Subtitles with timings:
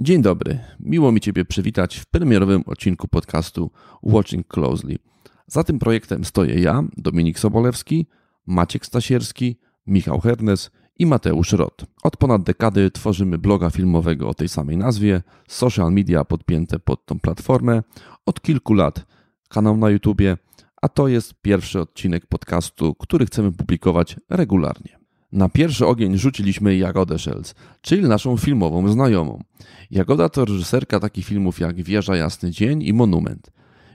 [0.00, 0.58] Dzień dobry.
[0.80, 3.70] Miło mi Ciebie przywitać w premierowym odcinku podcastu
[4.02, 4.98] Watching Closely.
[5.46, 8.06] Za tym projektem stoję ja, Dominik Sobolewski,
[8.46, 11.84] Maciek Stasierski, Michał Hernes i Mateusz Rot.
[12.02, 17.20] Od ponad dekady tworzymy bloga filmowego o tej samej nazwie, social media podpięte pod tą
[17.20, 17.82] platformę,
[18.26, 19.06] od kilku lat
[19.48, 20.36] kanał na YouTubie,
[20.82, 24.97] a to jest pierwszy odcinek podcastu, który chcemy publikować regularnie.
[25.32, 29.42] Na pierwszy ogień rzuciliśmy Jagodę Szelc, czyli naszą filmową znajomą.
[29.90, 33.50] Jagoda to reżyserka takich filmów jak Wieża Jasny Dzień i Monument.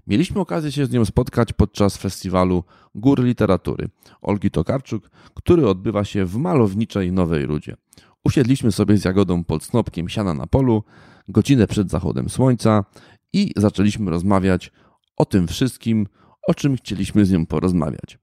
[0.08, 2.64] Mieliśmy okazję się z nią spotkać podczas festiwalu
[2.96, 3.90] Góry Literatury
[4.22, 7.76] Olgi Tokarczuk, który odbywa się w malowniczej Nowej Rudzie.
[8.24, 10.84] Usiedliśmy sobie z Jagodą pod snopkiem siana na polu,
[11.28, 12.86] godzinę przed zachodem słońca
[13.34, 14.72] i zaczęliśmy rozmawiać
[15.18, 16.08] o tym wszystkim,
[16.48, 18.20] o czym chcieliśmy z nią porozmawiać.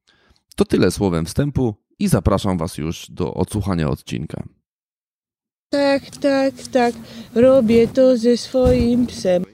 [0.56, 4.42] To tyle słowem wstępu i zapraszam Was już do odsłuchania odcinka.
[5.72, 6.94] Tak, tak, tak.
[7.34, 9.44] Robię to ze swoim psem.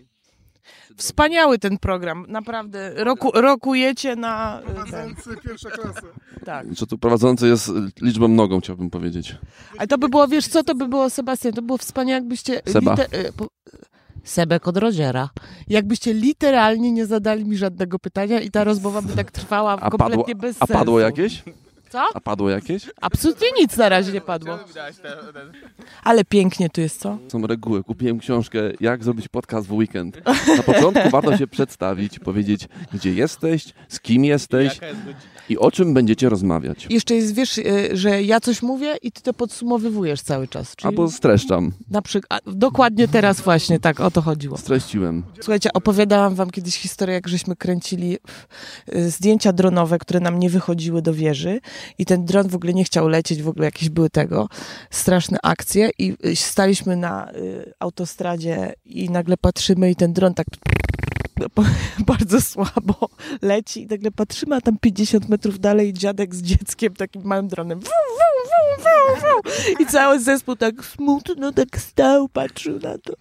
[0.97, 3.05] Wspaniały ten program, naprawdę.
[3.05, 4.61] Roku, rokujecie na.
[4.67, 4.75] Ten.
[4.75, 6.01] Prowadzący pierwsza klasa.
[6.45, 6.67] Tak.
[6.77, 7.71] Co tu prowadzący jest
[8.03, 9.37] liczbą nogą, chciałbym powiedzieć.
[9.79, 12.61] Ale to by było, wiesz co, to by było, Sebastian, to było wspaniałe, jakbyście...
[12.67, 12.95] Seba.
[12.95, 13.49] e, po-
[14.25, 15.31] Sebek od Roziera.
[15.69, 20.17] Jakbyście literalnie nie zadali mi żadnego pytania i ta rozmowa by tak trwała A kompletnie
[20.35, 20.73] padło, bez a sensu.
[20.79, 21.43] padło jakieś?
[21.97, 22.07] Co?
[22.15, 22.91] A padło jakieś?
[23.01, 24.59] Absolutnie nic na razie nie padło.
[26.05, 27.19] Ale pięknie tu jest, co?
[27.29, 27.85] Są reguły.
[27.85, 30.21] Kupiłem książkę Jak zrobić podcast w weekend.
[30.57, 34.81] Na początku warto się przedstawić, powiedzieć gdzie jesteś, z kim jesteś
[35.49, 36.87] i o czym będziecie rozmawiać.
[36.91, 40.77] Jeszcze jest, wiesz, e, że ja coś mówię i ty to podsumowujesz cały czas.
[40.77, 41.73] Czyli Albo streszczam.
[41.91, 44.57] na przykład, dokładnie teraz właśnie tak o to chodziło.
[44.57, 45.23] Streściłem.
[45.41, 48.19] Słuchajcie, opowiadałam wam kiedyś historię, jak żeśmy kręcili
[48.95, 51.61] y, zdjęcia dronowe, które nam nie wychodziły do wieży
[51.99, 54.49] i ten dron w ogóle nie chciał lecieć, w ogóle jakieś były tego,
[54.91, 57.29] straszne akcje i y, staliśmy na
[57.81, 60.47] autostradzie i nagle patrzymy i ten dron tak
[62.07, 63.09] bardzo słabo
[63.43, 67.81] leci i nagle patrzymy, a tam 50 metrów dalej dziadek z dzieckiem takim małym dronem
[67.81, 69.77] wum, wum, wum, wum, wum.
[69.81, 73.13] i cały zespół tak smutno tak stał, patrzył na to.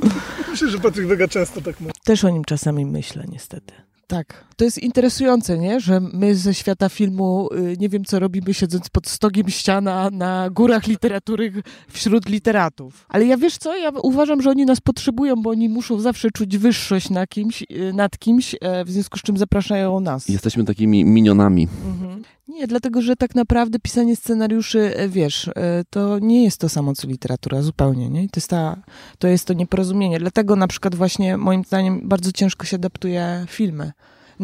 [0.50, 1.92] Myślę, że Patryk Wega często tak mówi.
[2.04, 3.74] Też o nim czasami myślę, niestety.
[4.06, 4.44] Tak.
[4.60, 5.80] To jest interesujące, nie?
[5.80, 10.50] Że my ze świata filmu y, nie wiem, co robimy siedząc pod stogiem ściana na
[10.50, 11.52] górach literatury
[11.88, 13.06] wśród literatów.
[13.08, 13.76] Ale ja wiesz co?
[13.76, 17.92] Ja uważam, że oni nas potrzebują, bo oni muszą zawsze czuć wyższość na kimś, y,
[17.92, 20.28] nad kimś, e, w związku z czym zapraszają nas.
[20.28, 21.68] Jesteśmy takimi minionami.
[21.86, 22.22] Mhm.
[22.48, 25.52] Nie, dlatego, że tak naprawdę pisanie scenariuszy, e, wiesz, e,
[25.90, 28.28] to nie jest to samo, co literatura, zupełnie, nie?
[28.28, 28.76] To jest, ta,
[29.18, 30.18] to jest to nieporozumienie.
[30.18, 33.92] Dlatego na przykład właśnie, moim zdaniem, bardzo ciężko się adaptuje filmy.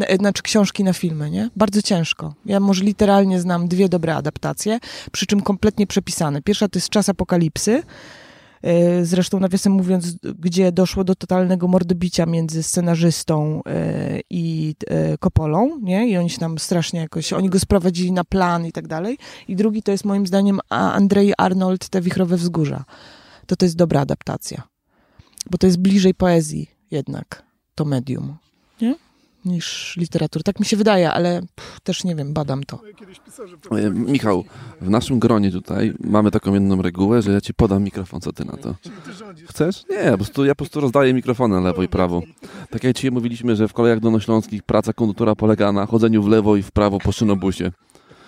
[0.00, 1.50] E, Znaczy książki na filmy, nie?
[1.56, 2.34] Bardzo ciężko.
[2.46, 4.78] Ja może literalnie znam dwie dobre adaptacje,
[5.12, 6.42] przy czym kompletnie przepisane.
[6.42, 7.82] Pierwsza to jest Czas Apokalipsy,
[8.62, 15.78] E, Zresztą, nawiasem mówiąc, gdzie doszło do totalnego mordobicia między scenarzystą e, i e, Kopolą,
[15.82, 16.08] nie?
[16.08, 19.18] I oni się tam strasznie jakoś, oni go sprowadzili na plan i tak dalej.
[19.48, 22.84] I drugi to jest moim zdaniem Andrzej Arnold, Te wichrowe wzgórza.
[23.46, 24.62] To to jest dobra adaptacja.
[25.50, 27.42] Bo to jest bliżej poezji jednak,
[27.74, 28.36] to medium?
[29.46, 30.42] Niż literatur.
[30.42, 32.80] Tak mi się wydaje, ale pff, też nie wiem, badam to.
[33.70, 34.44] E, Michał,
[34.80, 38.44] w naszym gronie tutaj mamy taką jedną regułę, że ja ci podam mikrofon, co ty
[38.44, 38.74] na to.
[39.48, 39.84] Chcesz?
[39.90, 42.22] Nie, po prostu, ja po prostu rozdaję mikrofony lewo i prawo.
[42.70, 46.56] Tak jak dzisiaj mówiliśmy, że w kolejach dolnośląskich praca konduktora polega na chodzeniu w lewo
[46.56, 47.72] i w prawo po szynobusie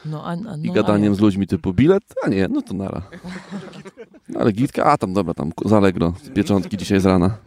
[0.05, 1.15] No, a, a, no, i a gadaniem jak?
[1.17, 3.03] z ludźmi typu bilet, a nie, no to nara.
[4.29, 7.39] No, ale gitka, a tam dobra, tam z Allegro, z pieczątki dzisiaj z rana.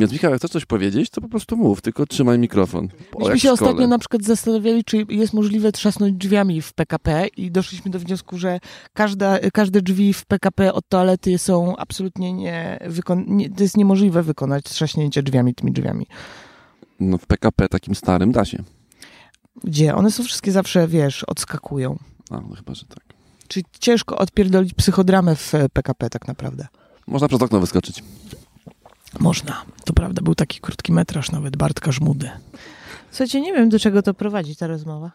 [0.00, 2.88] Więc Michał, jak chcesz coś powiedzieć, to po prostu mów, tylko trzymaj mikrofon.
[3.14, 7.50] O, Myśmy się ostatnio na przykład zastanawiali, czy jest możliwe trzasnąć drzwiami w PKP i
[7.50, 8.60] doszliśmy do wniosku, że
[8.92, 13.50] każda, każde drzwi w PKP od toalety są absolutnie nie, wykon- nie...
[13.50, 16.06] To jest niemożliwe wykonać trzaśnięcie drzwiami tymi drzwiami.
[17.00, 18.62] No w PKP takim starym da się.
[19.64, 19.94] Gdzie?
[19.94, 21.98] One są wszystkie zawsze, wiesz, odskakują.
[22.30, 23.04] A, no chyba, że tak.
[23.48, 26.66] Czyli ciężko odpierdolić psychodramę w PKP tak naprawdę.
[27.06, 28.02] Można przez okno wyskoczyć.
[29.18, 29.62] Można.
[29.84, 32.30] To prawda, był taki krótki metraż nawet Bartka Żmudy.
[33.10, 35.10] Słuchajcie, nie wiem, do czego to prowadzi ta rozmowa.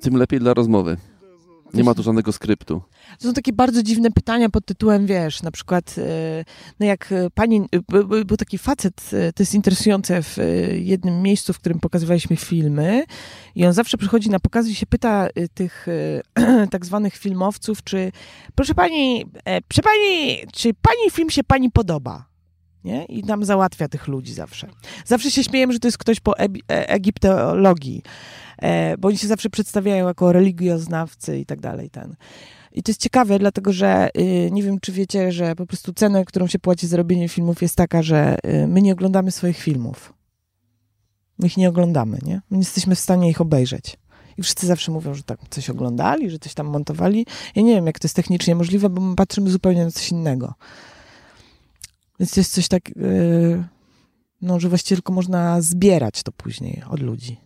[0.00, 0.96] Tym lepiej dla rozmowy.
[1.74, 2.82] Nie ma tu żadnego skryptu.
[3.20, 6.44] To są takie bardzo dziwne pytania pod tytułem, wiesz, na przykład, e,
[6.80, 10.36] no jak e, pani, e, by- by- był taki facet, to jest interesujące, w
[10.74, 13.04] jednym miejscu, w którym pokazywaliśmy filmy
[13.54, 15.86] i on zawsze przychodzi na pokazy i się pyta tych
[16.70, 18.12] tak zwanych filmowców, czy,
[18.54, 22.24] proszę pani, e, proszę pani, czy pani film się pani podoba?
[22.84, 23.04] Nie?
[23.04, 24.68] I nam załatwia tych ludzi zawsze.
[25.04, 28.02] Zawsze się śmiejemy, że to jest ktoś po e, egiptologii,
[28.58, 31.90] e, bo oni się zawsze przedstawiają jako religioznawcy i tak dalej.
[31.90, 32.16] Ten.
[32.74, 36.24] I to jest ciekawe, dlatego że y, nie wiem, czy wiecie, że po prostu cenę,
[36.24, 40.14] którą się płaci za robienie filmów jest taka, że y, my nie oglądamy swoich filmów.
[41.38, 42.34] My ich nie oglądamy, nie?
[42.50, 43.98] My nie jesteśmy w stanie ich obejrzeć.
[44.36, 47.26] I wszyscy zawsze mówią, że tak coś oglądali, że coś tam montowali.
[47.54, 50.54] Ja nie wiem, jak to jest technicznie możliwe, bo my patrzymy zupełnie na coś innego.
[52.20, 53.64] Więc to jest coś tak, yy,
[54.42, 57.36] no, że właściwie tylko można zbierać to później od ludzi.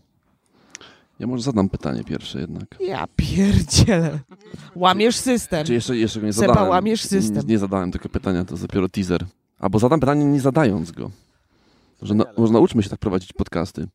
[1.18, 2.76] Ja może zadam pytanie pierwsze jednak.
[2.80, 4.18] Ja pierdzielę.
[4.74, 5.66] Łamiesz system.
[5.66, 6.70] Czy jeszcze, jeszcze go nie Seba, zadałem?
[6.70, 7.36] łamiesz system.
[7.36, 9.26] Nie, nie zadałem tego pytania, to jest dopiero teaser.
[9.58, 11.10] Albo zadam pytanie nie zadając go.
[12.02, 13.86] Że na, może nauczmy się tak prowadzić podcasty.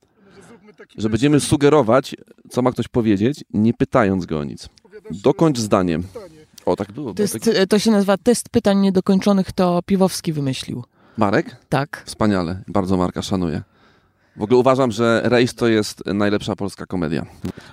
[0.98, 2.16] Że będziemy sugerować,
[2.50, 4.70] co ma ktoś powiedzieć, nie pytając go o nic.
[5.12, 6.00] Dokończ zdanie.
[6.00, 6.43] pytanie.
[6.66, 7.08] O, tak było.
[7.08, 7.68] To, było jest, tak...
[7.70, 10.84] to się nazywa test pytań niedokończonych, to Piwowski wymyślił.
[11.18, 11.56] Marek?
[11.70, 12.04] Tak.
[12.06, 12.64] Wspaniale.
[12.68, 13.62] Bardzo Marka szanuję.
[14.36, 17.26] W ogóle uważam, że Rejs to jest najlepsza polska komedia.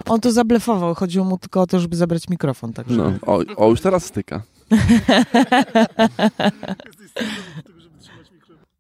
[0.08, 2.72] On to zablefował, chodziło mu tylko o to, żeby zabrać mikrofon.
[2.72, 2.96] Także.
[2.96, 4.42] No, o, o już teraz styka.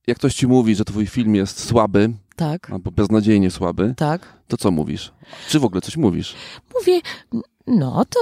[0.06, 4.38] Jak ktoś ci mówi, że twój film jest słaby, Tak, albo beznadziejnie słaby, tak.
[4.48, 5.12] to co mówisz?
[5.48, 6.34] Czy w ogóle coś mówisz?
[6.74, 7.00] Mówię,
[7.66, 8.20] no to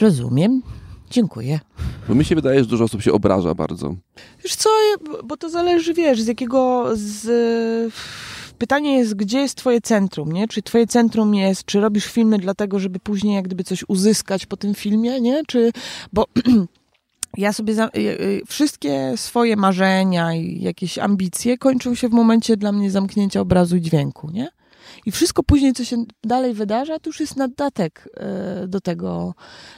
[0.00, 0.62] rozumiem,
[1.10, 1.60] dziękuję.
[2.08, 3.94] Bo mi się wydaje, że dużo osób się obraża bardzo.
[4.44, 4.70] Wiesz co,
[5.24, 7.92] bo to zależy, wiesz, z jakiego, z...
[8.58, 10.48] Pytanie jest, gdzie jest twoje centrum, nie?
[10.48, 14.56] Czy twoje centrum jest, czy robisz filmy dlatego, żeby później jak gdyby coś uzyskać po
[14.56, 15.42] tym filmie, nie?
[15.46, 15.72] Czy,
[16.12, 16.26] bo
[17.36, 22.56] ja sobie, za, y, y, wszystkie swoje marzenia i jakieś ambicje kończą się w momencie
[22.56, 24.48] dla mnie zamknięcia obrazu i dźwięku, nie?
[25.06, 29.34] I wszystko później, co się dalej wydarza, to już jest naddatek e, do tego.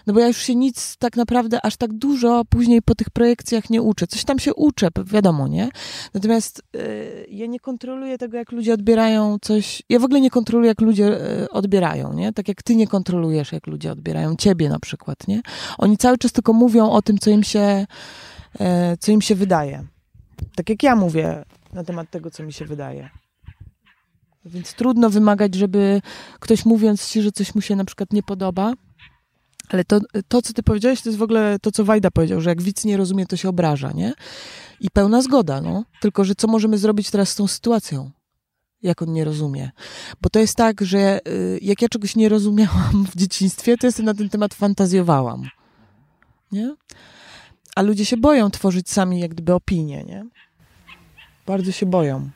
[0.06, 3.70] No bo ja już się nic tak naprawdę aż tak dużo później po tych projekcjach
[3.70, 4.06] nie uczę.
[4.06, 5.68] Coś tam się uczę, wiadomo, nie?
[6.14, 6.78] Natomiast e,
[7.24, 9.82] ja nie kontroluję tego, jak ludzie odbierają coś.
[9.88, 12.32] Ja w ogóle nie kontroluję, jak ludzie e, odbierają, nie?
[12.32, 15.42] Tak jak ty nie kontrolujesz, jak ludzie odbierają ciebie na przykład, nie?
[15.78, 17.86] Oni cały czas tylko mówią o tym, co im się,
[19.00, 19.84] co im się wydaje.
[20.54, 23.21] Tak jak ja mówię na temat tego, co mi się wydaje.
[24.44, 26.02] Więc trudno wymagać, żeby
[26.40, 28.72] ktoś mówiąc ci, że coś mu się na przykład nie podoba,
[29.68, 32.50] ale to, to, co ty powiedziałeś, to jest w ogóle to, co Wajda powiedział, że
[32.50, 34.12] jak widz nie rozumie, to się obraża, nie?
[34.80, 35.84] I pełna zgoda, no.
[36.00, 38.10] Tylko, że co możemy zrobić teraz z tą sytuacją?
[38.82, 39.70] Jak on nie rozumie?
[40.20, 44.06] Bo to jest tak, że y, jak ja czegoś nie rozumiałam w dzieciństwie, to sobie
[44.06, 45.42] na ten temat fantazjowałam.
[46.52, 46.74] Nie?
[47.76, 50.26] A ludzie się boją tworzyć sami jak gdyby opinie, nie?
[51.46, 52.30] Bardzo się boją.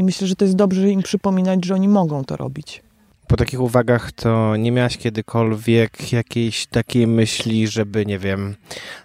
[0.00, 2.82] I myślę, że to jest dobrze im przypominać, że oni mogą to robić.
[3.28, 8.54] Po takich uwagach to nie miałaś kiedykolwiek jakiejś takiej myśli, żeby, nie wiem,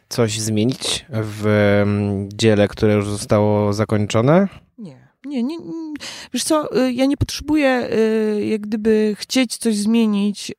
[0.09, 1.45] coś zmienić w
[1.83, 4.47] mm, dziele, które już zostało zakończone?
[4.77, 5.04] Nie.
[5.25, 5.57] Nie, nie.
[6.33, 7.89] Wiesz co, y, ja nie potrzebuję
[8.38, 10.56] y, jak gdyby chcieć coś zmienić y,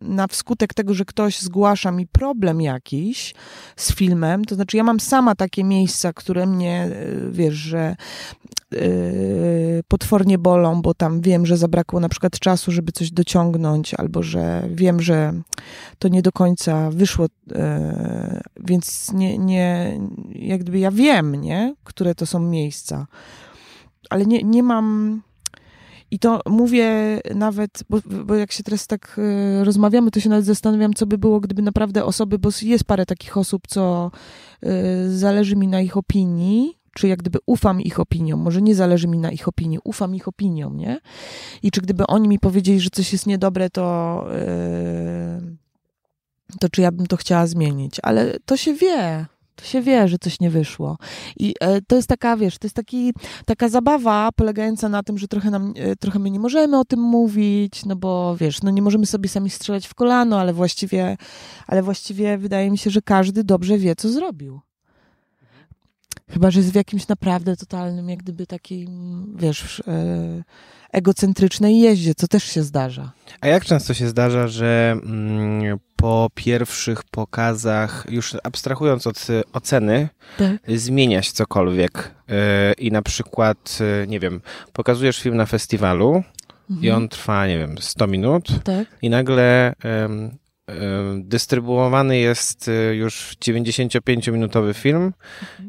[0.00, 3.34] na wskutek tego, że ktoś zgłasza mi problem jakiś
[3.76, 4.44] z filmem.
[4.44, 6.90] To znaczy, ja mam sama takie miejsca, które mnie,
[7.30, 7.96] wiesz, że
[9.88, 14.68] potwornie bolą, bo tam wiem, że zabrakło na przykład czasu, żeby coś dociągnąć, albo że
[14.70, 15.32] wiem, że
[15.98, 17.26] to nie do końca wyszło,
[18.60, 19.98] więc nie, nie,
[20.34, 23.06] jak gdyby ja wiem, nie, które to są miejsca
[24.12, 25.20] ale nie, nie mam.
[26.10, 30.44] I to mówię nawet, bo, bo jak się teraz tak y, rozmawiamy, to się nawet
[30.44, 34.10] zastanawiam, co by było, gdyby naprawdę osoby, bo jest parę takich osób, co
[34.64, 39.08] y, zależy mi na ich opinii, czy jak gdyby ufam ich opiniom, może nie zależy
[39.08, 41.00] mi na ich opinii, ufam ich opiniom, nie?
[41.62, 44.26] I czy gdyby oni mi powiedzieli, że coś jest niedobre, to,
[45.42, 45.56] y,
[46.60, 47.96] to czy ja bym to chciała zmienić?
[48.02, 49.26] Ale to się wie,
[49.66, 50.98] się wie, że coś nie wyszło.
[51.36, 53.12] I e, to jest taka, wiesz, to jest taki,
[53.46, 57.00] taka zabawa polegająca na tym, że trochę, nam, e, trochę my nie możemy o tym
[57.00, 61.16] mówić, no bo wiesz, no nie możemy sobie sami strzelać w kolano, ale właściwie,
[61.66, 64.60] ale właściwie wydaje mi się, że każdy dobrze wie, co zrobił.
[66.30, 70.42] Chyba, że jest w jakimś naprawdę totalnym, jak gdyby takim, wiesz, e,
[70.92, 73.12] egocentrycznej jeździe, co też się zdarza.
[73.40, 80.08] A jak często się zdarza, że mm, po pierwszych pokazach, już abstrahując od y, oceny,
[80.38, 80.52] Tak.
[80.68, 82.32] zmienia się cokolwiek y,
[82.78, 84.40] i na przykład, y, nie wiem,
[84.72, 86.22] pokazujesz film na festiwalu
[86.80, 88.86] i on trwa, nie wiem, 100 minut Tak.
[89.02, 90.30] i nagle em,
[91.18, 95.12] dystrybuowany jest y, już 95-minutowy film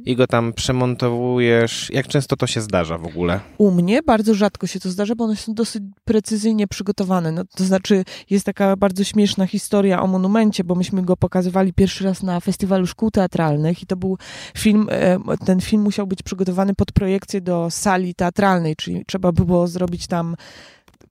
[0.05, 1.89] i go tam przemontowujesz.
[1.93, 3.39] Jak często to się zdarza w ogóle?
[3.57, 7.31] U mnie bardzo rzadko się to zdarza, bo one są dosyć precyzyjnie przygotowane.
[7.31, 12.03] No, to znaczy, jest taka bardzo śmieszna historia o monumencie, bo myśmy go pokazywali pierwszy
[12.03, 14.17] raz na festiwalu szkół teatralnych i to był
[14.57, 19.67] film, e, ten film musiał być przygotowany pod projekcję do sali teatralnej, czyli trzeba było
[19.67, 20.35] zrobić tam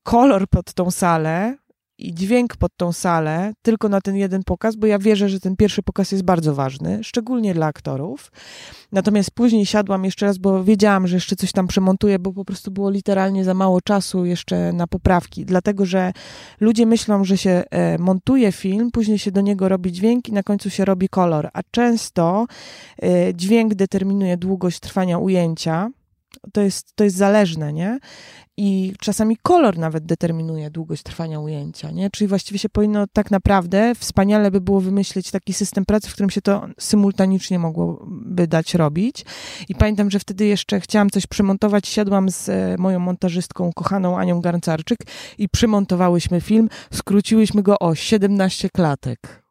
[0.02, 1.56] kolor pod tą salę.
[2.06, 5.56] I dźwięk pod tą salę, tylko na ten jeden pokaz, bo ja wierzę, że ten
[5.56, 8.32] pierwszy pokaz jest bardzo ważny, szczególnie dla aktorów.
[8.92, 12.70] Natomiast później siadłam jeszcze raz, bo wiedziałam, że jeszcze coś tam przemontuję, bo po prostu
[12.70, 15.44] było literalnie za mało czasu jeszcze na poprawki.
[15.44, 16.12] Dlatego, że
[16.60, 20.42] ludzie myślą, że się e, montuje film, później się do niego robi dźwięk i na
[20.42, 21.50] końcu się robi kolor.
[21.52, 22.46] A często
[23.02, 25.90] e, dźwięk determinuje długość trwania ujęcia.
[26.52, 27.98] To jest, to jest zależne, nie?
[28.56, 32.10] I czasami kolor nawet determinuje długość trwania ujęcia, nie?
[32.10, 36.30] Czyli właściwie się powinno tak naprawdę, wspaniale by było wymyślić taki system pracy, w którym
[36.30, 39.24] się to symultanicznie mogłoby dać robić.
[39.68, 44.40] I pamiętam, że wtedy jeszcze chciałam coś przymontować, siadłam z e, moją montażystką, kochaną Anią
[44.40, 44.98] Garncarczyk
[45.38, 49.42] i przymontowałyśmy film, skróciłyśmy go o 17 klatek.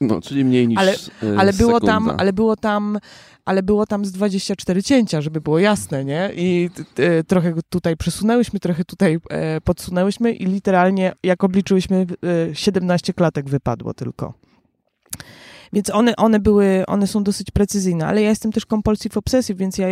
[0.00, 2.98] No, czyli mniej niż Ale- e, Ale było tam, ale było tam,
[3.44, 6.30] ale było tam z 24 cięcia, żeby było jasne, nie?
[6.34, 12.06] I e, trochę tutaj przesunęłyśmy, trochę tutaj e, podsunęłyśmy i literalnie jak obliczyłyśmy
[12.50, 14.34] e, 17 klatek wypadło tylko.
[15.72, 19.78] Więc one, one były, one są dosyć precyzyjne, ale ja jestem też compulsive obsessive, więc
[19.78, 19.88] ja,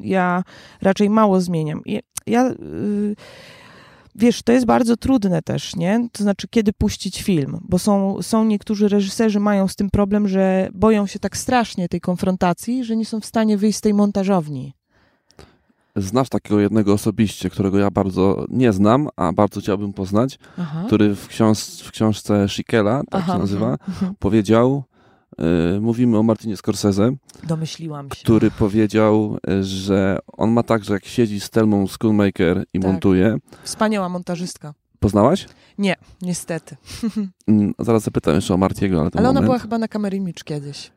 [0.00, 0.44] ja
[0.82, 1.82] raczej mało zmieniam.
[1.84, 3.16] I ja, y,
[4.14, 6.08] wiesz, to jest bardzo trudne też, nie?
[6.12, 10.68] To znaczy, kiedy puścić film, bo są, są niektórzy reżyserzy mają z tym problem, że
[10.74, 14.74] boją się tak strasznie tej konfrontacji, że nie są w stanie wyjść z tej montażowni.
[15.96, 20.82] Znasz takiego jednego osobiście, którego ja bardzo nie znam, a bardzo chciałbym poznać, Aha.
[20.86, 23.76] który w, książ w książce Schickela, tak Aha, się nazywa,
[24.18, 24.82] powiedział,
[25.80, 27.10] mówimy o Martinie Scorsese,
[27.48, 28.22] Domyśliłam się.
[28.24, 32.90] który powiedział, y, że on ma tak, że jak siedzi z Telmą Schoolmaker i Tak.
[32.90, 33.36] montuje.
[33.62, 34.74] Wspaniała montażystka.
[35.00, 35.46] Poznałaś?
[36.22, 36.76] Niestety.
[37.48, 39.46] Mm, Zaraz zapytam jeszcze o Martiego, ale Ale ona moment.
[39.46, 40.90] była chyba na Kamery Micz kiedyś.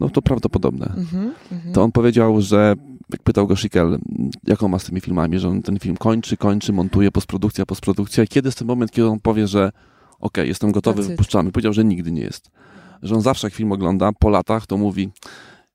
[0.00, 0.86] No to prawdopodobne.
[0.96, 1.72] Mhm, mhm.
[1.74, 2.74] To on powiedział, że
[3.12, 3.98] jak pytał go Schickel,
[4.46, 8.24] jaką ma z tymi filmami, że on ten film kończy, kończy, montuje, postprodukcja, postprodukcja.
[8.24, 9.72] I kiedy jest ten moment, kiedy on powie, że
[10.20, 11.52] okej, jestem gotowy, wypuszczamy.
[11.52, 12.50] Powiedział, że nigdy nie jest.
[13.02, 15.10] Że on zawsze jak film ogląda, po latach, to mówi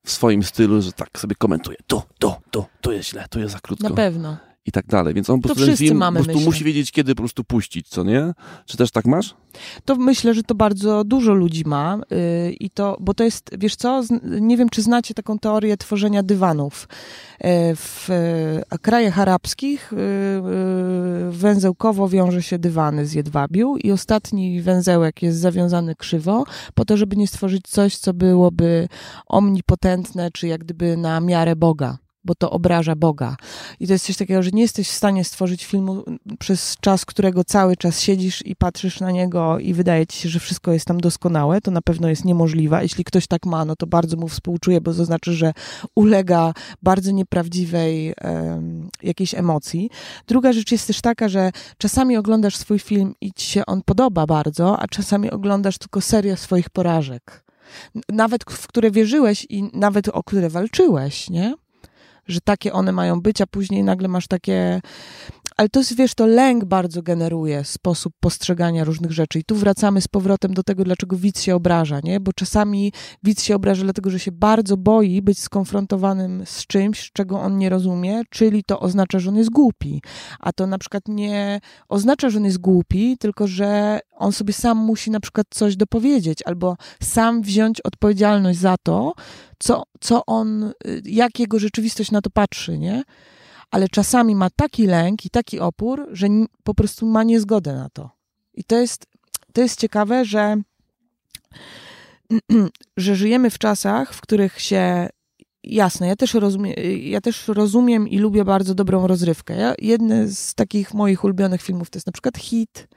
[0.06, 1.78] w swoim stylu, że tak sobie komentuje.
[1.88, 3.90] Tu, tu, tu, tu jest źle, tu jest za krótko.
[3.90, 4.38] Na pewno.
[4.66, 5.14] I tak dalej.
[5.14, 6.46] Więc on po prostu film po prostu myślę.
[6.46, 8.34] musi wiedzieć, kiedy po prostu puścić, co nie?
[8.66, 9.36] Czy też tak masz?
[9.86, 13.76] To myślę, że to bardzo dużo ludzi ma yy, i to, bo to jest, wiesz
[13.76, 16.88] co, nie wiem, czy znacie taką teorię tworzenia dywanów.
[17.42, 18.10] Yy, w
[18.72, 20.00] yy, krajach arabskich yy,
[21.26, 26.44] yy, węzełkowo wiąże się dywany z jedwabiu i ostatni węzełek jest zawiązany krzywo
[26.74, 28.88] po to, żeby nie stworzyć coś, co byłoby
[29.28, 32.03] omnipotentne, czy jak gdyby na miarę Boga.
[32.26, 33.36] Bo to obraża Boga.
[33.80, 36.04] I to jest coś takiego, że nie jesteś w stanie stworzyć filmu
[36.40, 40.40] przez czas, którego cały czas siedzisz i patrzysz na niego i wydaje ci się, że
[40.40, 42.84] wszystko jest tam doskonałe, to na pewno jest niemożliwe.
[42.84, 45.54] Jeśli ktoś tak ma, no to bardzo mu współczuję, bo to znaczy, że
[45.96, 49.90] ulega bardzo nieprawdziwej em, jakiejś emocji.
[50.28, 54.26] Druga rzecz jest też taka, że czasami oglądasz swój film i ci się on podoba
[54.26, 57.44] bardzo, a czasami oglądasz tylko serię swoich porażek.
[58.10, 61.54] Nawet w które wierzyłeś i nawet o które walczyłeś, nie?
[62.28, 64.82] Że takie one mają być, a później nagle masz takie.
[65.58, 69.40] Ale to jest, wiesz, to lęk bardzo generuje sposób postrzegania różnych rzeczy.
[69.40, 72.20] I tu wracamy z powrotem do tego, dlaczego widz się obraża, nie?
[72.20, 72.94] Bo czasami
[73.24, 77.70] widz się obraża, dlatego że się bardzo boi być skonfrontowanym z czymś, czego on nie
[77.70, 80.02] rozumie, czyli to oznacza, że on jest głupi.
[80.40, 84.78] A to na przykład nie oznacza, że on jest głupi, tylko że on sobie sam
[84.78, 89.14] musi na przykład coś dopowiedzieć, albo sam wziąć odpowiedzialność za to,
[89.60, 93.04] co, co on, y, jak jego rzeczywistość na to patrzy, nie?
[93.74, 96.28] Ale czasami ma taki lęk i taki opór, że
[96.64, 98.10] po prostu ma niezgodę na to.
[98.54, 99.06] I to jest,
[99.54, 100.56] to jest ciekawe, że,
[102.98, 105.10] że żyjemy w czasach, w których się
[105.64, 109.56] Jasne, ja też, rozumiem, ja też rozumiem i lubię bardzo dobrą rozrywkę.
[109.56, 112.88] Ja, jedny z takich moich ulubionych filmów to jest na przykład Hit,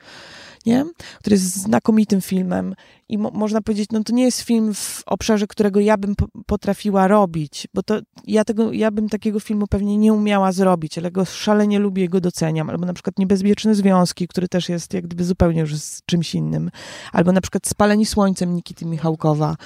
[0.67, 0.85] nie?
[1.19, 2.75] który jest znakomitym filmem
[3.09, 6.27] i mo można powiedzieć, no to nie jest film w obszarze, którego ja bym po
[6.47, 11.11] potrafiła robić, bo to ja, tego, ja bym takiego filmu pewnie nie umiała zrobić, ale
[11.11, 12.71] go szalenie lubię go doceniam.
[12.71, 16.71] Albo na przykład Niebezpieczne Związki, który też jest jak gdyby zupełnie już z czymś innym.
[17.13, 19.57] Albo na przykład Spaleni Słońcem Nikity Michałkowa.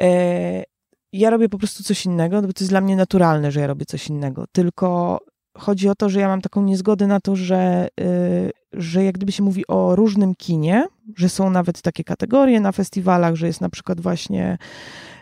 [0.00, 0.72] E
[1.12, 3.86] ja robię po prostu coś innego, bo to jest dla mnie naturalne, że ja robię
[3.86, 4.44] coś innego.
[4.52, 5.18] Tylko
[5.58, 9.32] chodzi o to, że ja mam taką niezgodę na to, że, yy, że jak gdyby
[9.32, 13.68] się mówi o różnym kinie, że są nawet takie kategorie na festiwalach, że jest na
[13.68, 14.58] przykład właśnie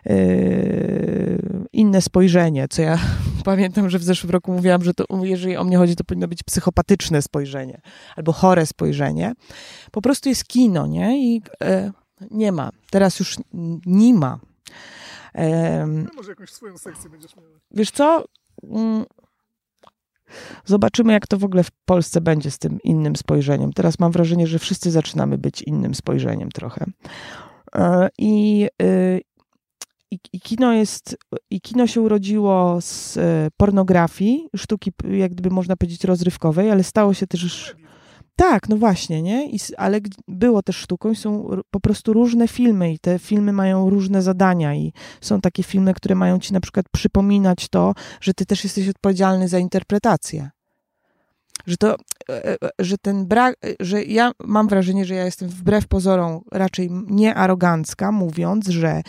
[0.07, 2.99] yy, inne spojrzenie, co ja
[3.45, 6.43] pamiętam, że w zeszłym roku mówiłam, że to, jeżeli o mnie chodzi, to powinno być
[6.43, 7.81] psychopatyczne spojrzenie
[8.17, 9.33] albo chore spojrzenie.
[9.91, 11.19] Po prostu jest kino, nie?
[11.19, 11.93] I yy,
[12.31, 12.71] nie ma.
[12.91, 13.37] Teraz już
[13.87, 14.39] nie ma.
[16.05, 17.49] No, może jakąś swoją sekcję będziesz miała.
[17.71, 18.25] Wiesz co?
[20.65, 23.73] Zobaczymy, jak to w ogóle w Polsce będzie z tym innym spojrzeniem.
[23.73, 26.85] Teraz mam wrażenie, że wszyscy zaczynamy być innym spojrzeniem trochę.
[27.75, 29.21] E, I, y,
[30.11, 31.17] i, i kino jest,
[31.51, 37.15] i kino się urodziło z e, pornografii, sztuki, jak gdyby można powiedzieć, rozrywkowej, ale stało
[37.15, 37.77] się też.
[38.41, 39.51] Tak, no właśnie, nie?
[39.51, 43.91] I, ale było też sztuką i są po prostu różne filmy i te filmy mają
[43.91, 48.47] różne zadania i są takie filmy, które mają ci na przykład przypominać to, że ty
[48.47, 50.51] też jesteś odpowiedzialny za interpretację.
[51.67, 51.97] Że to,
[52.31, 56.41] e, e, że ten brak, e, że ja mam wrażenie, że ja jestem wbrew pozorom
[56.53, 59.03] raczej nie arogancka, mówiąc, że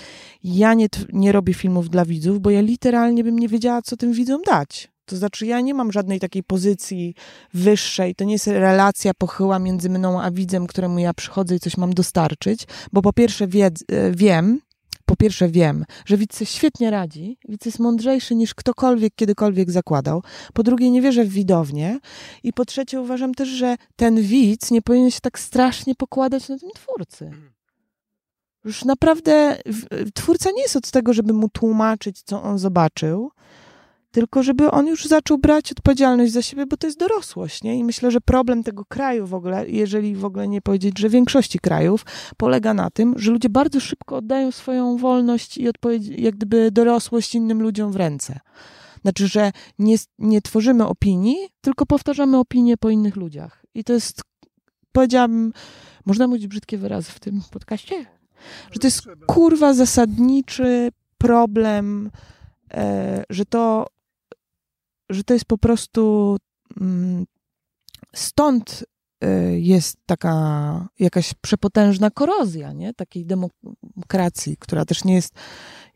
[0.43, 4.13] ja nie, nie robię filmów dla widzów, bo ja literalnie bym nie wiedziała, co tym
[4.13, 4.91] widzom dać.
[5.11, 7.15] To znaczy, ja nie mam żadnej takiej pozycji
[7.53, 11.77] wyższej, to nie jest relacja pochyła między mną a widzem, któremu ja przychodzę i coś
[11.77, 14.61] mam dostarczyć, bo po pierwsze e, wiem,
[15.05, 20.63] po pierwsze wiem, że widz świetnie radzi, widz jest mądrzejszy niż ktokolwiek kiedykolwiek zakładał, po
[20.63, 21.99] drugie nie wierzę w widownię
[22.43, 26.57] i po trzecie uważam też, że ten widz nie powinien się tak strasznie pokładać na
[26.57, 27.31] tym twórcy.
[28.65, 33.31] Już naprawdę w- twórca nie jest od tego, żeby mu tłumaczyć, co on zobaczył,
[34.11, 37.77] tylko żeby on już zaczął brać odpowiedzialność za siebie, bo to jest dorosłość, nie?
[37.77, 41.59] I myślę, że problem tego kraju w ogóle, jeżeli w ogóle nie powiedzieć, że większości
[41.59, 42.05] krajów,
[42.37, 47.35] polega na tym, że ludzie bardzo szybko oddają swoją wolność i odpowiedź, jak gdyby dorosłość
[47.35, 48.39] innym ludziom w ręce.
[49.01, 53.65] Znaczy, że nie, nie tworzymy opinii, tylko powtarzamy opinie po innych ludziach.
[53.75, 54.21] I to jest,
[54.91, 55.53] powiedziałabym,
[56.05, 58.05] można mówić brzydkie wyrazy w tym podcaście?
[58.71, 62.11] Że to jest kurwa zasadniczy problem,
[62.73, 63.87] e, że to,
[65.13, 66.37] że to jest po prostu
[66.81, 67.25] mm,
[68.15, 68.85] stąd
[69.21, 72.93] e, jest taka jakaś przepotężna korozja, nie?
[72.93, 75.33] Takiej demokracji, która też nie jest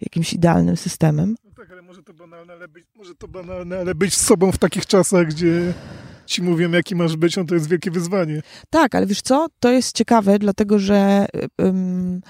[0.01, 1.35] jakimś idealnym systemem.
[1.43, 4.51] No tak, ale może to banalne, ale być, może to banalne, ale być z sobą
[4.51, 5.73] w takich czasach, gdzie
[6.25, 8.41] ci mówią, jaki masz być, no to jest wielkie wyzwanie.
[8.69, 9.47] Tak, ale wiesz co?
[9.59, 11.25] To jest ciekawe, dlatego że
[11.61, 12.21] ym,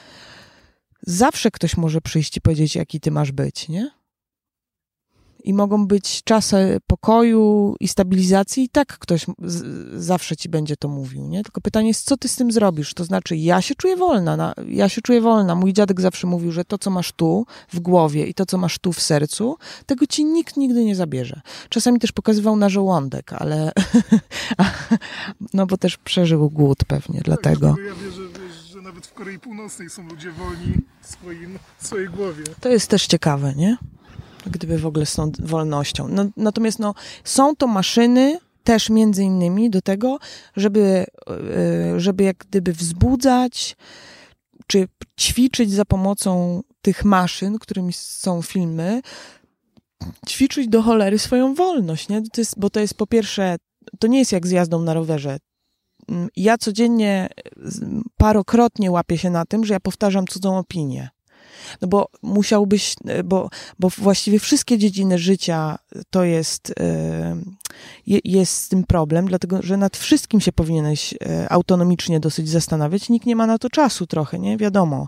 [1.01, 3.91] zawsze ktoś może przyjść i powiedzieć, jaki ty masz być, nie?
[5.45, 9.25] I mogą być czasy pokoju i stabilizacji, i tak ktoś
[9.95, 11.43] zawsze ci będzie to mówił, nie?
[11.43, 12.93] Tylko pytanie jest, co ty z tym zrobisz?
[12.93, 15.55] To znaczy, ja się czuję wolna, na, ja się czuję wolna.
[15.55, 18.79] Mój dziadek zawsze mówił, że to, co masz tu w głowie i to, co masz
[18.79, 21.41] tu w sercu, tego ci nikt nigdy nie zabierze.
[21.69, 23.71] Czasami też pokazywał na żołądek, ale
[25.53, 27.67] no bo też przeżył głód pewnie, dlatego.
[27.67, 28.21] Tak, dlatego ja wierzę,
[28.69, 32.43] że nawet w Korei Północnej są ludzie wolni w, swoim, w swojej głowie.
[32.61, 33.77] To jest też ciekawe, nie?
[34.51, 36.07] Gdyby w ogóle z tą wolnością.
[36.07, 40.19] No, natomiast no, są to maszyny też między innymi do tego,
[40.55, 43.75] żeby, e, żeby jak gdyby wzbudzać
[44.67, 44.87] czy
[45.19, 49.01] ćwiczyć za pomocą tych maszyn, którymi są filmy,
[50.29, 52.21] ćwiczyć do cholery swoją wolność, nie?
[52.21, 53.55] To jest, bo to jest po pierwsze,
[53.99, 55.37] to nie jest jak z jazdą na rowerze.
[56.09, 57.29] Mm, Ja codziennie
[58.17, 61.09] parokrotnie łapię się na tym, że ja powtarzam cudzą opinię.
[61.81, 63.49] No bo musiałbyś, e, bo,
[63.79, 65.77] bo właściwie wszystkie dziedziny życia
[66.09, 67.35] to jest, e,
[68.07, 73.09] je- jest z tym problem, dlatego że nad wszystkim się powinieneś e, autonomicznie dosyć zastanawiać.
[73.09, 74.57] Nikt nie ma na to czasu trochę, nie?
[74.57, 75.07] Wiadomo.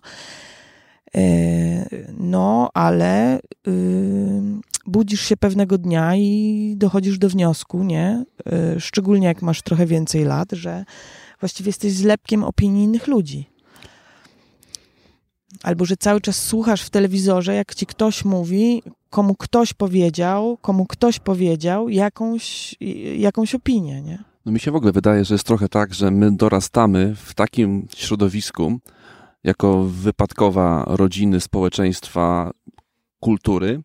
[2.17, 3.41] No, ale y,
[4.85, 8.25] budzisz się pewnego dnia i dochodzisz do wniosku, nie?
[8.79, 10.85] Szczególnie jak masz trochę więcej lat, że
[11.39, 13.49] właściwie jesteś zlepkiem opinii innych ludzi.
[15.63, 20.85] Albo że cały czas słuchasz w telewizorze, jak ci ktoś mówi, komu ktoś powiedział, komu
[20.85, 22.75] ktoś powiedział jakąś,
[23.17, 24.23] jakąś opinię, nie?
[24.45, 27.87] No mi się w ogóle wydaje, że jest trochę tak, że my dorastamy w takim
[27.95, 28.79] środowisku,
[29.43, 32.51] jako wypadkowa rodziny, społeczeństwa,
[33.19, 33.81] kultury,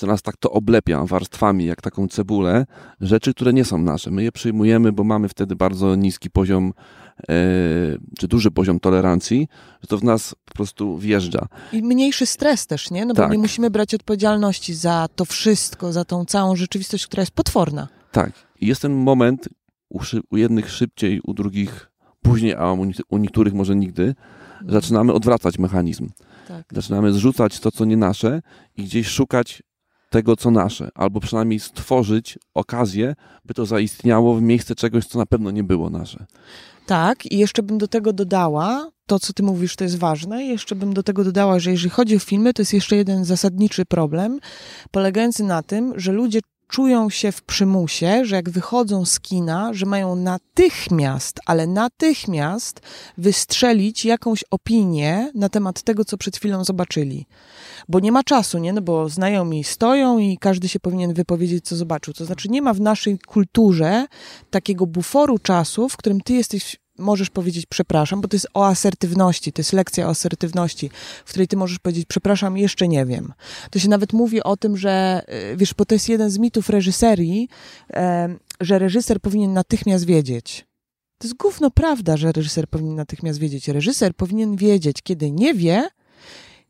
[0.00, 2.66] że nas tak to oblepia warstwami, jak taką cebulę,
[3.00, 4.10] rzeczy, które nie są nasze.
[4.10, 6.72] My je przyjmujemy, bo mamy wtedy bardzo niski poziom,
[7.22, 7.24] e,
[8.18, 9.48] czy duży poziom tolerancji,
[9.82, 11.46] że to w nas po prostu wjeżdża.
[11.72, 13.06] I mniejszy stres też, nie?
[13.06, 13.32] No bo Tak.
[13.32, 17.88] nie musimy brać odpowiedzialności za to wszystko, za tą całą rzeczywistość, która jest potworna.
[18.12, 18.32] Tak.
[18.60, 19.48] I jest ten moment
[19.88, 19.98] u,
[20.30, 21.90] u jednych szybciej, u drugich
[22.22, 24.14] później, a u, u niektórych może nigdy,
[24.68, 26.08] zaczynamy odwracać mechanizm.
[26.48, 26.64] Tak.
[26.72, 28.42] Zaczynamy zrzucać to, co nie nasze
[28.76, 29.62] i gdzieś szukać
[30.10, 33.14] tego, co nasze, albo przynajmniej stworzyć okazję,
[33.44, 36.26] by to zaistniało w miejsce czegoś, co na pewno nie było nasze.
[36.86, 40.74] Tak, i jeszcze bym do tego dodała, to co ty mówisz, to jest ważne, jeszcze
[40.74, 44.38] bym do tego dodała, że jeżeli chodzi o filmy, to jest jeszcze jeden zasadniczy problem,
[44.90, 49.86] polegający na tym, że ludzie czują się w przymusie, że jak wychodzą z kina, że
[49.86, 52.80] mają natychmiast, ale natychmiast
[53.18, 57.26] wystrzelić jakąś opinię na temat tego, co przed chwilą zobaczyli.
[57.88, 58.72] Bo nie ma czasu, nie?
[58.72, 62.14] No bo znajomi stoją i każdy się powinien wypowiedzieć, co zobaczył.
[62.14, 64.06] To znaczy nie ma w naszej kulturze
[64.50, 69.52] takiego buforu czasu, w którym ty jesteś możesz powiedzieć przepraszam, bo to jest o asertywności,
[69.52, 70.90] to jest lekcja o asertywności,
[71.24, 73.32] w której ty możesz powiedzieć przepraszam, jeszcze nie wiem.
[73.70, 76.70] To się nawet mówi o tym, że y, wiesz, bo to jest jeden z mitów
[76.70, 77.48] reżyserii,
[78.60, 80.66] że reżyser powinien natychmiast wiedzieć.
[81.18, 83.68] To jest gówno prawda, że reżyser powinien natychmiast wiedzieć.
[83.68, 85.88] Reżyser powinien wiedzieć, kiedy nie wie,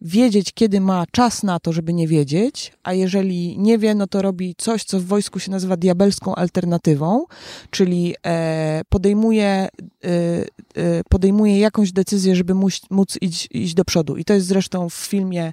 [0.00, 4.22] wiedzieć, kiedy ma czas na to, żeby nie wiedzieć, a jeżeli nie wie, no to
[4.22, 7.24] robi coś, co w wojsku się nazywa diabelską alternatywą,
[7.70, 9.68] czyli e, podejmuje, e,
[10.04, 14.16] e, podejmuje jakąś decyzję, żeby móc, móc iść, iść do przodu.
[14.16, 15.52] I to jest zresztą w filmie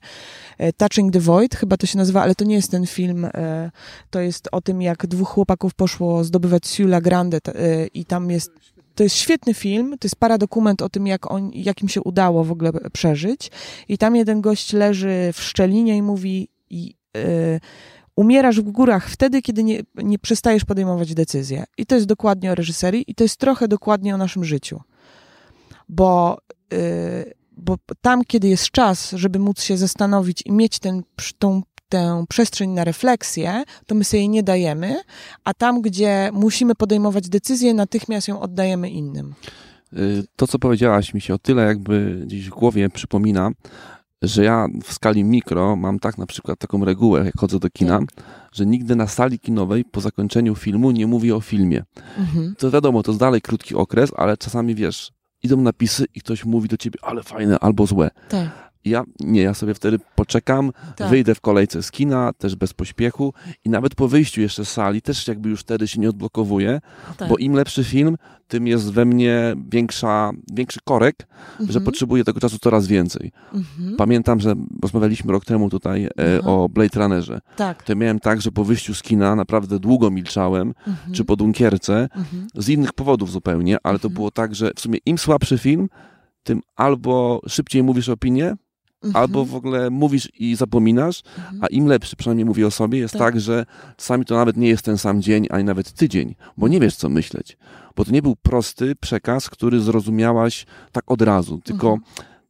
[0.78, 3.28] Touching the Void, chyba to się nazywa, ale to nie jest ten film,
[4.10, 7.40] to jest o tym, jak dwóch chłopaków poszło zdobywać Siula Grande
[7.94, 8.52] i tam jest
[8.96, 12.44] to jest świetny film, to jest paradokument o tym, jak, on, jak im się udało
[12.44, 13.52] w ogóle przeżyć.
[13.88, 17.60] I tam jeden gość leży w szczelinie i mówi: i, yy,
[18.16, 21.64] Umierasz w górach wtedy, kiedy nie, nie przestajesz podejmować decyzje.
[21.78, 24.82] I to jest dokładnie o reżyserii, i to jest trochę dokładnie o naszym życiu.
[25.90, 26.38] Bo,
[26.72, 31.04] yy, bo tam, kiedy jest czas, żeby móc się zastanowić i mieć ten,
[31.40, 31.62] tą
[31.94, 35.02] tę przestrzeń na refleksję, to my sobie jej nie dajemy,
[35.44, 39.34] a tam, gdzie musimy podejmować decyzje, natychmiast ją oddajemy innym.
[39.94, 43.52] Y, to, co powiedziałaś, mi się o tyle jakby gdzieś w głowie przypomina,
[44.22, 48.00] że ja w skali mikro mam tak na przykład taką regułę, jak chodzę do kina,
[48.00, 48.26] tak.
[48.54, 51.84] że nigdy na sali kinowej po zakończeniu filmu nie mówię o filmie.
[52.18, 52.56] Mhm.
[52.58, 55.12] To wiadomo, to jest dalej krótki okres, ale czasami wiesz,
[55.44, 58.10] idą napisy i ktoś mówi do ciebie, ale fajne albo złe.
[58.30, 58.63] Tak.
[58.86, 61.10] Ja nie, ja sobie wtedy poczekam, tak.
[61.10, 63.34] wyjdę w kolejce z kina, też bez pośpiechu
[63.66, 66.82] i nawet po wyjściu jeszcze z sali, też jakby już wtedy się nie odblokowuję,
[67.18, 67.30] tak.
[67.30, 68.18] bo im lepszy film,
[68.48, 71.72] tym jest we mnie większa, większy korek, mhm.
[71.72, 73.32] że potrzebuję tego czasu coraz więcej.
[73.54, 73.96] Mhm.
[73.96, 77.40] Pamiętam, że rozmawialiśmy rok temu tutaj e, o Blade Runnerze.
[77.56, 77.84] Tak.
[77.84, 81.14] To miałem tak, że po wyjściu z kina naprawdę długo milczałem, mhm.
[81.14, 82.48] czy po Dunkierce, mhm.
[82.56, 84.14] z innych powodów zupełnie, ale to mhm.
[84.14, 85.90] było tak, że w sumie im słabszy film,
[86.44, 88.56] tym albo szybciej mówisz opinię,
[89.04, 89.16] Mhm.
[89.16, 91.64] Albo w ogóle mówisz i zapominasz, mhm.
[91.64, 93.22] a im lepszy, przynajmniej mówię o sobie, jest tak.
[93.22, 93.42] tak.
[93.42, 93.66] że
[93.98, 97.10] czasami to nawet nie jest ten sam dzień, ani nawet tydzień, bo nie wiesz, co
[97.10, 97.58] myśleć.
[97.96, 102.02] Bo to nie był prosty przekaz, który zrozumiałaś tak od razu, tylko mhm.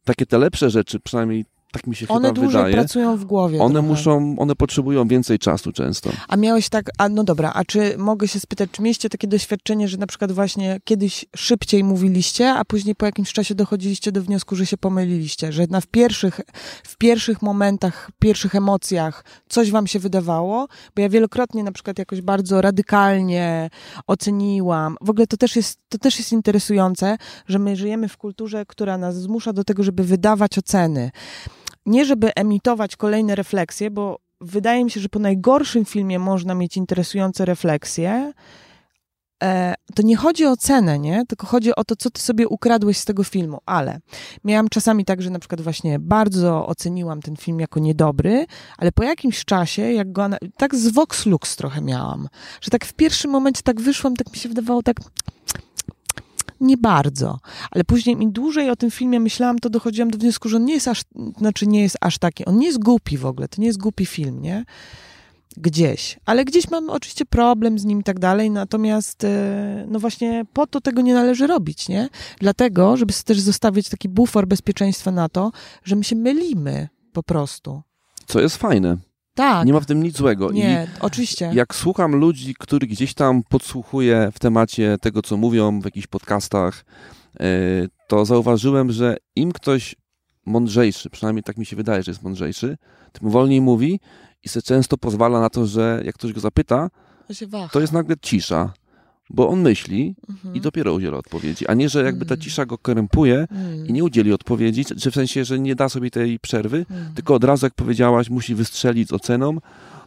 [0.04, 2.74] takie te lepsze rzeczy, przynajmniej tak mi się one chyba dłużej wydaje.
[2.74, 3.60] pracują w głowie.
[3.60, 3.88] One trochę.
[3.88, 6.10] muszą, one potrzebują więcej czasu często.
[6.28, 9.88] A miałeś tak, a no dobra, a czy mogę się spytać, czy mieliście takie doświadczenie,
[9.88, 14.56] że na przykład właśnie kiedyś szybciej mówiliście, a później po jakimś czasie dochodziliście do wniosku,
[14.56, 16.40] że się pomyliliście, że na w pierwszych,
[16.84, 22.20] w pierwszych momentach, pierwszych emocjach coś wam się wydawało, bo ja wielokrotnie na przykład jakoś
[22.20, 23.70] bardzo radykalnie
[24.06, 24.96] oceniłam.
[25.00, 27.16] W ogóle to też jest, to też jest interesujące,
[27.48, 31.10] że my żyjemy w kulturze, która nas zmusza do tego, żeby wydawać oceny
[31.86, 36.76] nie żeby emitować kolejne refleksje, bo wydaje mi się, że po najgorszym filmie można mieć
[36.76, 38.32] interesujące refleksje.
[39.42, 41.26] E, to nie chodzi o cenę, nie?
[41.26, 43.58] Tylko chodzi o to, co ty sobie ukradłeś z tego filmu.
[43.66, 44.00] Ale
[44.44, 48.46] miałam czasami tak, że na przykład właśnie bardzo oceniłam ten film jako niedobry,
[48.78, 52.28] ale po jakimś czasie, jak go, tak z Vox Lux trochę miałam,
[52.60, 54.96] że tak w pierwszym momencie tak wyszłam, tak mi się wydawało tak
[56.60, 57.38] nie bardzo.
[57.70, 60.74] Ale później im dłużej o tym filmie myślałam, to dochodziłam do wniosku, że on nie
[60.74, 61.02] jest aż,
[61.38, 64.06] znaczy nie jest aż taki, on nie jest głupi w ogóle, to nie jest głupi
[64.06, 64.64] film, nie?
[65.56, 66.18] Gdzieś.
[66.26, 70.66] Ale gdzieś mam oczywiście problem z nim i tak dalej, natomiast e, no właśnie po
[70.66, 72.08] to tego nie należy robić, nie?
[72.40, 75.52] Dlatego, żeby też zostawić taki bufor bezpieczeństwa na to,
[75.84, 77.82] że my się mylimy po prostu.
[78.26, 78.96] Co jest fajne.
[79.34, 79.66] Tak.
[79.66, 80.52] Nie ma w tym nic złego.
[80.52, 81.50] Nie, I oczywiście.
[81.54, 86.84] Jak słucham ludzi, których gdzieś tam podsłuchuję w temacie tego, co mówią w jakichś podcastach,
[87.40, 87.46] e,
[88.08, 89.96] to zauważyłem, że im ktoś
[90.46, 92.76] mądrzejszy, przynajmniej tak mi się wydaje, że jest mądrzejszy,
[93.12, 94.00] tym wolniej mówi
[94.44, 96.90] i se często pozwala na to, że jak ktoś go zapyta,
[97.72, 98.72] to jest nagle cisza
[99.34, 100.54] bo on myśli mhm.
[100.54, 102.40] i dopiero udziela odpowiedzi, a nie, że jakby ta mhm.
[102.40, 103.86] cisza go krępuje mhm.
[103.86, 107.14] i nie udzieli odpowiedzi, czy w sensie, że nie da sobie tej przerwy, mhm.
[107.14, 109.58] tylko od razu, jak powiedziałaś, musi wystrzelić z oceną,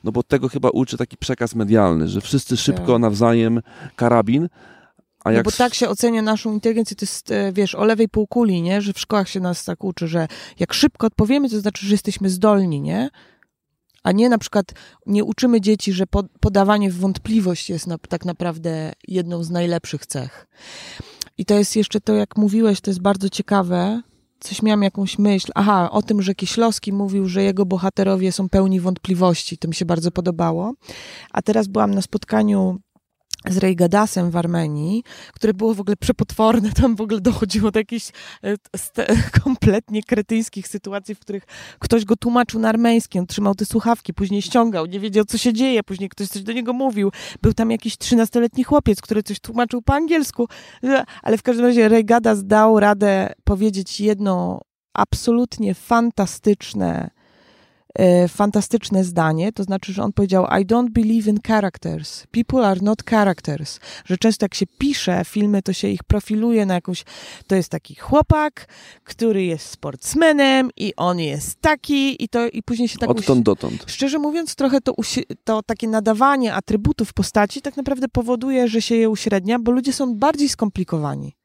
[0.04, 3.02] no bo tego chyba uczy taki przekaz medialny, że wszyscy szybko tak.
[3.02, 3.62] nawzajem
[3.96, 4.50] karabin,
[5.24, 5.46] a jak...
[5.46, 8.82] No bo tak się ocenia naszą inteligencję, to jest, e, wiesz, o lewej półkuli, nie?
[8.82, 10.28] Że w szkołach się nas tak uczy, że
[10.60, 13.10] jak szybko odpowiemy, to znaczy, że jesteśmy zdolni, nie?
[14.08, 14.74] A nie na przykład
[15.06, 16.06] nie uczymy dzieci, że
[16.40, 20.48] podawanie w wątpliwość jest na, tak naprawdę jedną z najlepszych cech.
[21.38, 24.02] I to jest jeszcze to, jak mówiłeś, to jest bardzo ciekawe,
[24.40, 25.52] coś miałam jakąś myśl.
[25.56, 29.58] Aha, o tym, że Kieślowski mówił, że jego bohaterowie są pełni wątpliwości.
[29.58, 30.74] To mi się bardzo podobało.
[31.32, 32.80] A teraz byłam na spotkaniu
[33.46, 36.72] z Rejgadasem w Armenii, które było w ogóle przepotworne.
[36.72, 38.10] Tam w ogóle dochodziło do jakichś
[38.44, 38.58] e,
[39.44, 41.44] kompletnie kretyńskich sytuacji, w których
[41.80, 45.54] ktoś go tłumaczył na armeński, on trzymał te słuchawki, później ściągał, nie wiedział, co się
[45.54, 47.12] dzieje, później ktoś coś do niego mówił.
[47.42, 50.48] Był tam jakiś trzynastoletni chłopiec, który coś tłumaczył po angielsku,
[51.24, 54.62] ale w każdym razie Rejgadas dał radę powiedzieć jedno
[54.94, 57.17] absolutnie fantastyczne E,
[58.28, 62.28] fantastyczne zdanie, to znaczy, że on powiedział I don't believe in characters.
[62.32, 63.80] People are not characters.
[64.06, 67.04] Że często jak się pisze filmy, to się ich profiluje na jakąś,
[67.48, 68.68] to jest taki chłopak,
[69.04, 73.10] który jest sportsmenem i on jest taki i to i później się tak...
[73.10, 73.86] Odtąd dotąd.
[73.88, 74.94] Szczerze mówiąc, trochę to,
[75.44, 80.16] to takie nadawanie atrybutów postaci tak naprawdę powoduje, że się je uśrednia, bo ludzie są
[80.16, 81.37] bardziej skomplikowani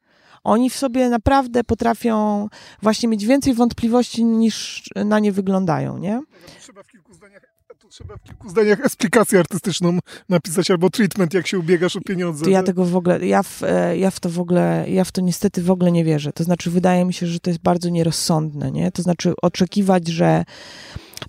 [0.43, 2.47] oni w sobie naprawdę potrafią
[2.81, 6.21] właśnie mieć więcej wątpliwości niż na nie wyglądają, nie?
[6.59, 7.53] Trzeba w kilku zdaniach
[7.93, 12.43] trzeba w kilku zdaniach eksplikację artystyczną napisać albo treatment, jak się ubiegasz o pieniądze.
[12.43, 15.11] To ja tego w ogóle, ja w, e, ja w to w ogóle, ja w
[15.11, 16.33] to niestety w ogóle nie wierzę.
[16.33, 18.91] To znaczy, wydaje mi się, że to jest bardzo nierozsądne, nie?
[18.91, 20.45] To znaczy, oczekiwać, że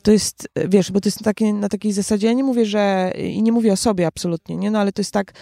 [0.03, 3.43] to jest, wiesz, bo to jest takie, na takiej zasadzie, ja nie mówię, że, i
[3.43, 5.33] nie mówię o sobie absolutnie, nie, no ale to jest tak,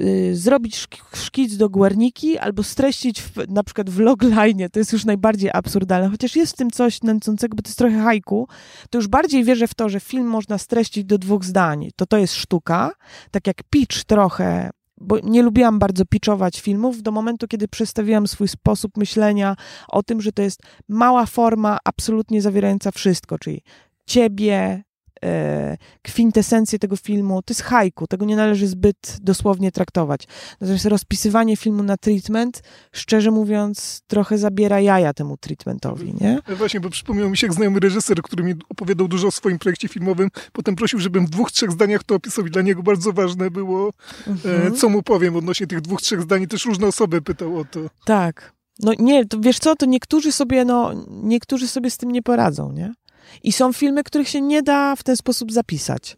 [0.00, 5.04] y, zrobić szkic do Guerniki albo streścić w, na przykład w logline, to jest już
[5.04, 8.48] najbardziej absurdalne, chociaż jest w tym coś nęcącego, bo to jest trochę hajku,
[8.90, 12.18] to już bardziej wierzę w to, że film można streścić do dwóch zdań, to to
[12.18, 12.92] jest sztuka,
[13.30, 14.70] tak jak pitch trochę
[15.00, 19.56] bo nie lubiłam bardzo pitchować filmów do momentu, kiedy przestawiłam swój sposób myślenia
[19.88, 23.62] o tym, że to jest mała forma, absolutnie zawierająca wszystko, czyli
[24.06, 24.82] ciebie,
[25.24, 30.24] e, kwintesencję tego filmu, to jest haiku, tego nie należy zbyt dosłownie traktować.
[30.60, 36.38] Natomiast rozpisywanie filmu na treatment, szczerze mówiąc, trochę zabiera jaja temu treatmentowi, nie?
[36.48, 39.58] No właśnie, bo przypomniał mi się jak znajomy reżyser, który mi opowiadał dużo o swoim
[39.58, 43.12] projekcie filmowym, potem prosił, żebym w dwóch, trzech zdaniach to opisał i dla niego bardzo
[43.12, 43.90] ważne było,
[44.26, 44.74] e, mhm.
[44.74, 46.46] co mu powiem odnośnie tych dwóch, trzech zdań.
[46.46, 47.80] Też różne osoby pytał o to.
[48.04, 48.52] Tak.
[48.82, 52.72] No nie, to wiesz co, to niektórzy sobie, no, niektórzy sobie z tym nie poradzą,
[52.72, 52.94] nie?
[53.42, 56.16] I są filmy, których się nie da w ten sposób zapisać.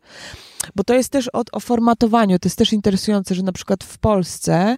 [0.77, 2.38] Bo to jest też o, o formatowaniu.
[2.38, 4.77] To jest też interesujące, że na przykład w Polsce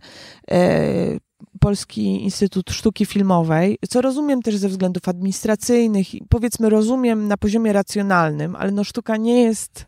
[0.50, 1.18] e,
[1.60, 8.56] Polski Instytut Sztuki Filmowej, co rozumiem też ze względów administracyjnych, powiedzmy rozumiem na poziomie racjonalnym,
[8.56, 9.86] ale no sztuka nie jest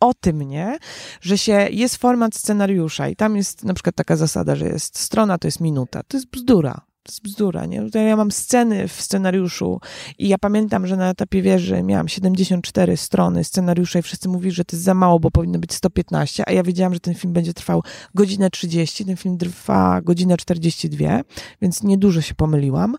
[0.00, 0.78] o tym, nie?
[1.20, 5.38] Że się jest format scenariusza i tam jest na przykład taka zasada, że jest strona
[5.38, 6.02] to jest minuta.
[6.02, 7.82] To jest bzdura to jest bzdura, nie?
[7.94, 9.80] Ja mam sceny w scenariuszu
[10.18, 14.64] i ja pamiętam, że na etapie wieży miałam 74 strony scenariusza i wszyscy mówili, że
[14.64, 17.54] to jest za mało, bo powinno być 115, a ja wiedziałam, że ten film będzie
[17.54, 17.82] trwał
[18.14, 21.20] godzinę 30, ten film trwa godzinę 42,
[21.62, 22.96] więc niedużo się pomyliłam.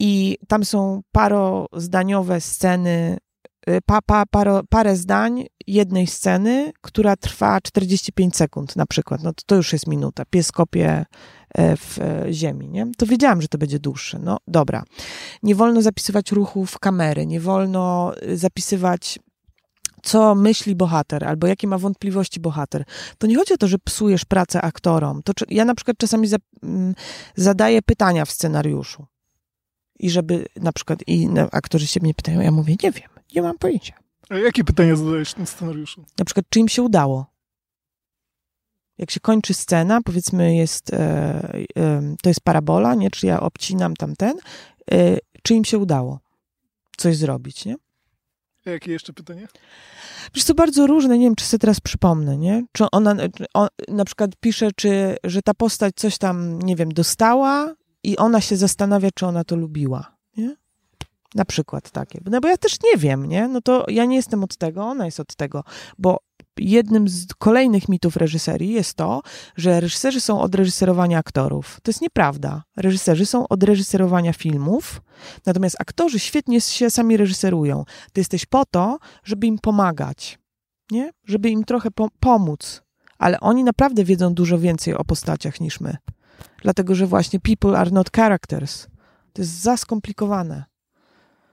[0.00, 3.27] I tam są parozdaniowe sceny y,
[3.86, 9.22] pa, pa, paro, parę zdań jednej sceny, która trwa 45 sekund na przykład.
[9.22, 10.24] No to, to już jest minuta.
[10.30, 11.04] Pies kopie
[11.54, 12.86] E, w e, ziemi, nie?
[12.96, 14.18] To wiedziałam, że to będzie dłuższe.
[14.18, 14.84] No dobra.
[15.42, 19.18] Nie wolno zapisywać ruchów kamery, nie wolno e, zapisywać
[20.02, 22.84] co myśli bohater, albo jakie ma wątpliwości bohater.
[23.18, 25.22] To nie chodzi o to, że psujesz pracę aktorom.
[25.22, 26.94] To ja na przykład czasami za, mm,
[27.36, 29.06] zadaję pytania w scenariuszu.
[29.98, 33.58] I żeby na przykład, i aktorzy się mnie pytają, ja mówię, nie wiem, nie mam
[33.58, 33.94] pojęcia.
[34.28, 36.04] A jakie pytania zadajesz w tym scenariuszu?
[36.18, 37.38] Na przykład, czy im się udało?
[38.98, 40.98] jak się kończy scena, powiedzmy jest, e,
[41.76, 43.10] e, to jest parabola, nie?
[43.10, 44.36] Czy ja obcinam tamten,
[44.92, 46.20] e, czy im się udało
[46.96, 47.76] coś zrobić, nie?
[48.66, 49.48] A jakie jeszcze pytanie?
[50.34, 52.64] Wiesz, to bardzo różne, nie wiem, czy sobie teraz przypomnę, nie?
[52.72, 53.16] Czy ona
[53.54, 58.40] on, na przykład pisze, czy, że ta postać coś tam, nie wiem, dostała i ona
[58.40, 60.56] się zastanawia, czy ona to lubiła, nie?
[61.34, 62.20] Na przykład takie.
[62.24, 63.48] No bo ja też nie wiem, nie?
[63.48, 65.64] No to ja nie jestem od tego, ona jest od tego,
[65.98, 66.18] bo
[66.58, 69.22] jednym z kolejnych mitów reżyserii jest to,
[69.56, 71.80] że reżyserzy są od reżyserowania aktorów.
[71.82, 72.62] To jest nieprawda.
[72.76, 75.02] Reżyserzy są od reżyserowania filmów,
[75.46, 77.84] natomiast aktorzy świetnie się sami reżyserują.
[78.12, 80.38] Ty jesteś po to, żeby im pomagać,
[80.90, 81.10] nie?
[81.24, 82.82] Żeby im trochę po pomóc.
[83.18, 85.96] Ale oni naprawdę wiedzą dużo więcej o postaciach niż my.
[86.62, 88.86] Dlatego, że właśnie people are not characters.
[89.32, 90.64] To jest za skomplikowane.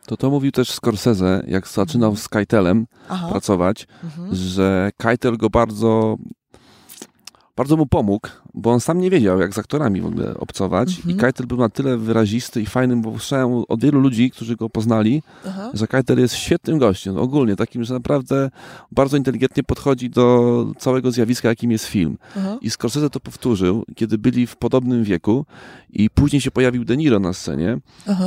[0.06, 2.24] To to mówił też Scorsese, jak zaczynał mhm.
[2.24, 3.28] z Keitelem Aha.
[3.30, 4.36] pracować, mhm.
[4.36, 6.18] że Keitel go bardzo
[7.58, 10.96] bardzo mu pomógł, bo on sam nie wiedział, jak z aktorami w ogóle obcować.
[10.98, 11.15] Mhm.
[11.15, 14.70] I Keitel był na tyle wyrazisty i fajnym, bo słyszałem od wielu ludzi, którzy go
[14.70, 15.72] poznali, Aha.
[15.74, 18.52] że Keitel jest świetnym gościem, ogólnie takim, że naprawdę
[18.91, 22.18] bardzo inteligentnie podchodzi do całego zjawiska, jakim jest film.
[22.38, 22.58] Aha.
[22.62, 25.46] I Scorsese to powtórzył, kiedy byli w podobnym wieku
[25.89, 27.78] i później się pojawił De Niro na scenie,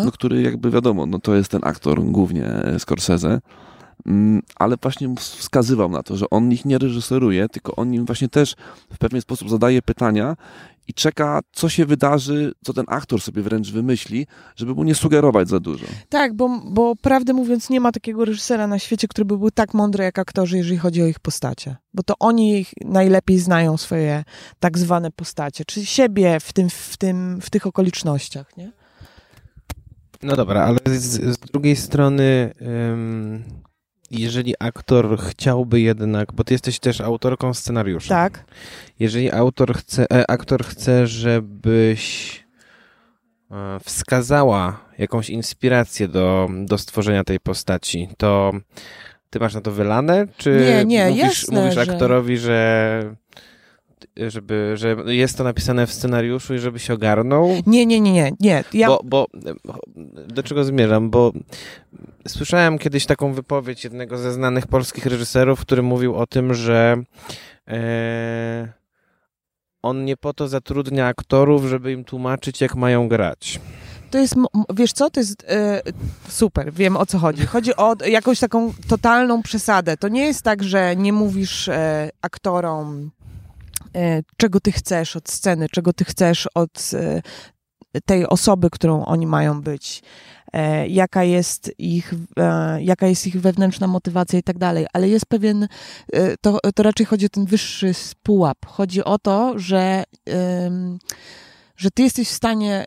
[0.05, 3.41] no, który jakby wiadomo, no to jest ten aktor głównie e, Scorsese,
[4.57, 8.55] ale właśnie wskazywał na to, że on ich nie reżyseruje, tylko on im właśnie też
[8.93, 10.37] w pewien sposób zadaje pytania
[10.89, 15.49] i czeka, co się wydarzy, co ten aktor sobie wręcz wymyśli, żeby mu nie sugerować
[15.49, 15.87] za dużo.
[16.09, 19.75] Tak, bo, bo prawdę mówiąc, nie ma takiego reżysera na świecie, który by był tak
[19.75, 21.77] mądry jak aktorzy, jeżeli chodzi o ich postacie.
[21.95, 24.25] Bo to oni ich najlepiej znają swoje
[24.61, 28.73] tak zwane postacie, czy siebie w, tym, w, tym, w tych okolicznościach, nie?
[30.23, 32.55] No dobra, ale z, z drugiej strony,
[32.93, 33.45] ym,
[34.11, 38.09] jeżeli aktor chciałby jednak, bo ty jesteś też autorką scenariusza.
[38.15, 38.45] Tak.
[38.99, 42.35] Jeżeli autor chce, e, aktor chce, żebyś
[43.51, 48.53] e, wskazała jakąś inspirację do, do stworzenia tej postaci, to
[49.31, 50.27] ty masz na to wylane?
[50.37, 53.15] Czy Nie, nie, mówisz, jasne, mówisz że- aktorowi, że
[54.29, 57.49] żeby, że jest to napisane w scenariuszu i żeby się ogarnął?
[57.67, 58.65] Nie, nie, nie, nie, nie.
[58.73, 59.27] Ja, Bo, bo
[60.29, 61.11] do czego zmierzam?
[61.11, 61.33] Bo
[62.29, 66.97] słyszałem kiedyś taką wypowiedź jednego ze znanych polskich reżyserów, który mówił o tym, że
[67.69, 68.73] e,
[69.83, 73.61] on nie po to zatrudnia aktorów, żeby im tłumaczyć, jak mają grać.
[74.11, 74.35] To jest,
[74.75, 75.83] wiesz co, to jest e,
[76.29, 77.47] super, wiem o co chodzi.
[77.47, 79.97] Chodzi o jakąś taką totalną przesadę.
[79.97, 83.11] To nie jest tak, że nie mówisz e, aktorom,
[84.37, 87.23] czego ty chcesz od sceny, czego ty chcesz od e,
[88.07, 90.03] tej osoby, którą oni mają być,
[90.53, 95.27] e, jaka jest ich, e, jaka jest ich wewnętrzna motywacja i tak dalej, ale jest
[95.27, 95.69] pewien,
[96.13, 98.67] e, to, to raczej chodzi o ten wyższy pułap.
[98.67, 100.05] Chodzi o to, że,
[101.77, 102.85] że ty jesteś w stanie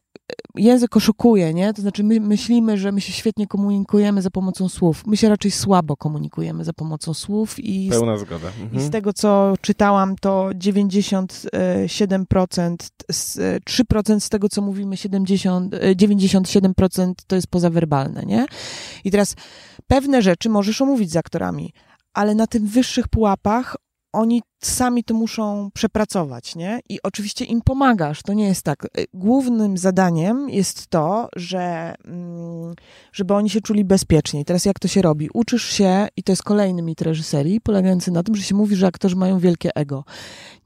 [0.55, 1.73] język oszukuje, nie?
[1.73, 5.03] To znaczy my myślimy, że my się świetnie komunikujemy za pomocą słów.
[5.07, 8.47] My się raczej słabo komunikujemy za pomocą słów i z, Pełna zgoda.
[8.59, 8.87] i Mhm.
[8.87, 15.95] z tego, co czytałam, to 97%, z, e, 3% z tego, co mówimy, 70, e,
[15.95, 18.45] 97% to jest pozawerbalne, nie?
[19.03, 19.35] I teraz
[19.87, 21.73] pewne rzeczy możesz omówić z aktorami,
[22.13, 23.75] ale na tym wyższych pułapach
[24.13, 26.79] oni sami to muszą przepracować, nie?
[26.89, 28.85] I oczywiście im pomagasz, to nie jest tak.
[28.85, 32.75] Y, Głównym zadaniem jest to, że mm,
[33.13, 34.45] żeby oni się czuli bezpiecznie.
[34.45, 35.29] Teraz jak to się robi?
[35.33, 38.87] Uczysz się, i to jest kolejny mit reżyserii, polegający na tym, że się mówi, że
[38.87, 40.03] aktorzy mają wielkie ego.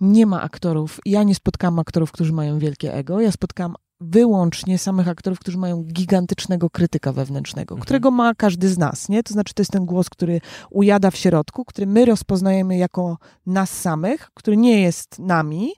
[0.01, 5.07] Nie ma aktorów, ja nie spotkałam aktorów, którzy mają wielkie ego, ja spotkałam wyłącznie samych
[5.07, 7.83] aktorów, którzy mają gigantycznego krytyka wewnętrznego, Mhm.
[7.85, 9.23] którego ma każdy z nas, nie?
[9.23, 13.69] To znaczy to jest ten głos, który ujada w środku, który my rozpoznajemy jako nas
[13.81, 15.73] samych, który nie jest nami,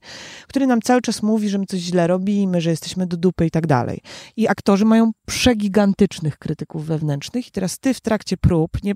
[0.47, 3.51] który nam cały czas mówi, że my coś źle robimy, że jesteśmy do dupy i
[3.51, 4.01] tak dalej.
[4.37, 8.93] I aktorzy mają przegigantycznych krytyków wewnętrznych i teraz ty w trakcie prób, nie,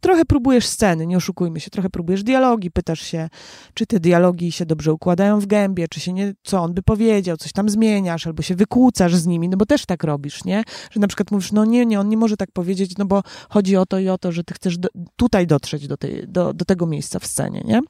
[0.00, 3.28] trochę próbujesz sceny, nie oszukujmy się, trochę próbujesz dialogi, pytasz się,
[3.74, 7.36] czy te dialogi się dobrze układają w gębie, czy się nie, co on by powiedział,
[7.36, 10.62] coś tam zmieniasz, albo się wykłócasz z nimi, no bo też tak robisz, nie?
[10.90, 13.76] Że na przykład mówisz, no nie, nie, on nie może tak powiedzieć, no bo chodzi
[13.76, 16.64] o to i o to, że ty chcesz do, tutaj dotrzeć do, tej, do, do
[16.64, 17.80] tego miejsca w scenie, nie?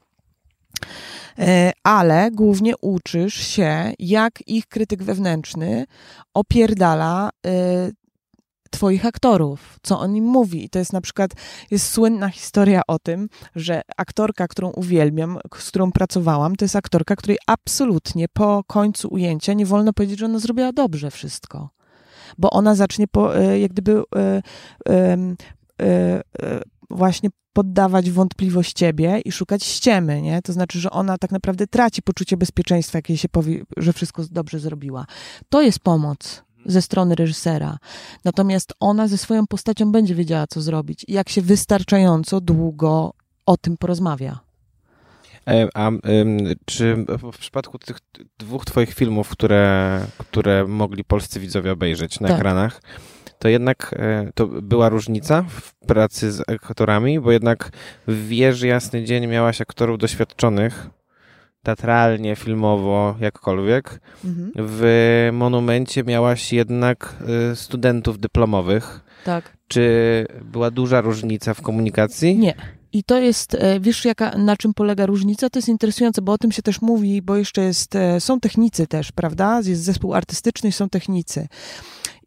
[1.39, 5.85] E, Ale głównie uczysz się, jak ich krytyk wewnętrzny
[6.33, 7.91] opierdala e,
[8.69, 10.65] twoich aktorów, co on im mówi.
[10.65, 11.31] I to jest na przykład,
[11.71, 17.15] jest słynna historia o tym, że aktorka, którą uwielbiam, z którą pracowałam, to jest aktorka,
[17.15, 21.69] której absolutnie po końcu ujęcia nie wolno powiedzieć, że ona zrobiła dobrze wszystko.
[22.37, 24.41] Bo ona zacznie po, e, jak gdyby e,
[25.81, 26.21] e,
[26.89, 30.41] właśnie poddawać wątpliwość ciebie i szukać ściemy, nie?
[30.41, 34.23] To znaczy, że ona tak naprawdę traci poczucie bezpieczeństwa, jak jej się powie, że wszystko
[34.31, 35.05] dobrze zrobiła.
[35.49, 37.77] To jest pomoc ze strony reżysera.
[38.25, 43.13] Natomiast ona ze swoją postacią będzie wiedziała, co zrobić i jak się wystarczająco długo
[43.45, 44.39] o tym porozmawia.
[45.47, 45.91] E, A
[46.65, 47.97] czy w przypadku tych
[48.37, 52.37] dwóch twoich filmów, które, które mogli polscy widzowie obejrzeć na Tak.
[52.37, 52.81] ekranach,
[53.39, 57.71] to jednak e, to była różnica w pracy z aktorami, bo jednak
[58.07, 60.89] w Wieży Jasny Dzień miałaś aktorów doświadczonych,
[61.65, 63.99] teatralnie, filmowo, jakkolwiek.
[64.25, 64.51] Mhm.
[64.55, 67.15] W Monumencie miałaś jednak
[67.51, 69.01] e, studentów dyplomowych.
[69.25, 69.57] Tak.
[69.67, 72.37] Czy była duża różnica w komunikacji?
[72.37, 72.55] Nie.
[72.93, 75.49] I to jest, e, wiesz, jaka, na czym polega różnica?
[75.49, 78.87] To jest interesujące, bo o tym się też mówi, bo jeszcze jest, e, są technicy
[78.87, 79.61] też, prawda?
[79.65, 81.47] Jest zespół artystyczny, i są technicy.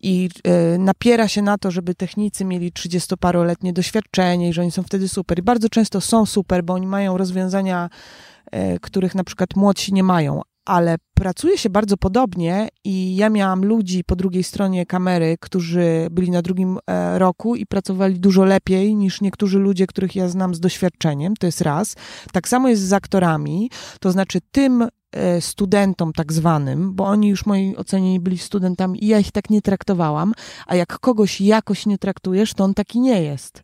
[0.01, 0.29] i
[0.75, 5.09] y, napiera się na to, żeby technicy mieli 30-paroletnie doświadczenie i że oni są wtedy
[5.09, 5.39] super.
[5.39, 8.38] I bardzo często są super, bo oni mają rozwiązania, y,
[8.83, 14.05] których na przykład młodsi nie mają, ale pracuje się bardzo podobnie i ja miałam ludzi
[14.05, 19.21] po drugiej stronie kamery, którzy byli na drugim e, roku i pracowali dużo lepiej niż
[19.21, 21.95] niektórzy ludzie, których ja znam z doświadczeniem, to jest raz.
[22.33, 23.71] Tak samo jest z aktorami,
[24.01, 28.39] to znaczy tym e, studentom tak zwanym, bo oni już w mojej ocenie nie byli
[28.39, 30.33] studentami i ja ich tak nie traktowałam,
[30.67, 33.63] a jak kogoś jakoś nie traktujesz, to on taki nie jest.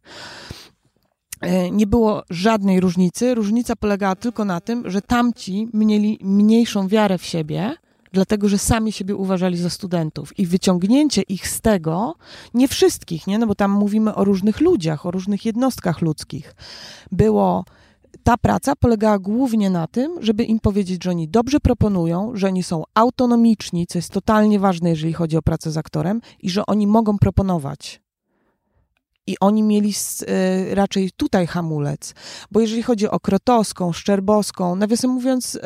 [1.45, 3.35] E, nie było żadnej różnicy.
[3.35, 7.75] Różnica polegała tylko na tym, że tamci mieli mniejszą wiarę w siebie,
[8.13, 10.39] dlatego że sami siebie uważali za studentów.
[10.39, 12.15] I wyciągnięcie ich z tego,
[12.55, 13.39] nie wszystkich, nie?
[13.39, 16.55] No bo tam mówimy o różnych ludziach, o różnych jednostkach ludzkich,
[17.13, 17.65] było.
[18.23, 22.63] Ta praca polegała głównie na tym, żeby im powiedzieć, że oni dobrze proponują, że oni
[22.63, 26.87] są autonomiczni, co jest totalnie ważne, jeżeli chodzi o pracę z aktorem, i że oni
[26.87, 28.04] mogą proponować
[29.27, 29.95] i oni mieli
[30.71, 32.15] y, raczej tutaj hamulec.
[32.51, 35.61] Bo jeżeli chodzi o Krotowską, Szczerbowską, nawiasem mówiąc, y,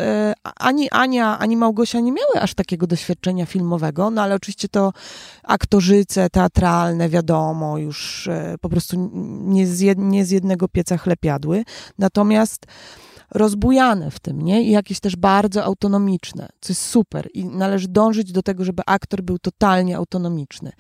[0.57, 4.93] ani Ania, ani Małgosia nie miały aż takiego doświadczenia filmowego, no ale oczywiście to
[5.43, 9.11] aktorzyce teatralne, wiadomo, już y, po prostu
[9.43, 11.65] nie z, jed, nie z jednego pieca chleb jadły.
[11.99, 12.67] Natomiast
[13.31, 14.63] rozbujane w tym, nie?
[14.63, 17.29] I jakieś też bardzo autonomiczne, co jest super.
[17.35, 20.73] I należy dążyć do tego, żeby aktor był totalnie autonomiczny.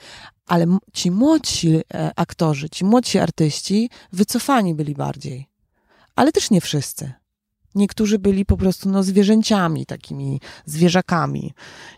[0.47, 5.49] Ale ci młodsi e, aktorzy, ci młodsi artyści wycofani byli bardziej.
[6.17, 7.13] Ale też nie wszyscy.
[7.75, 11.53] Niektórzy byli po prostu no, zwierzęciami, takimi zwierzakami,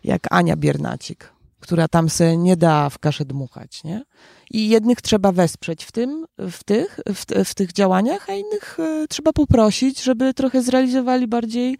[0.05, 4.05] jak Ania Biernacik, która tam se nie da w kaszę dmuchać, nie?
[4.51, 9.07] I jednych trzeba wesprzeć w tym, w tych, w, w tych działaniach, a innych e,
[9.09, 11.79] trzeba poprosić, żeby trochę zrealizowali bardziej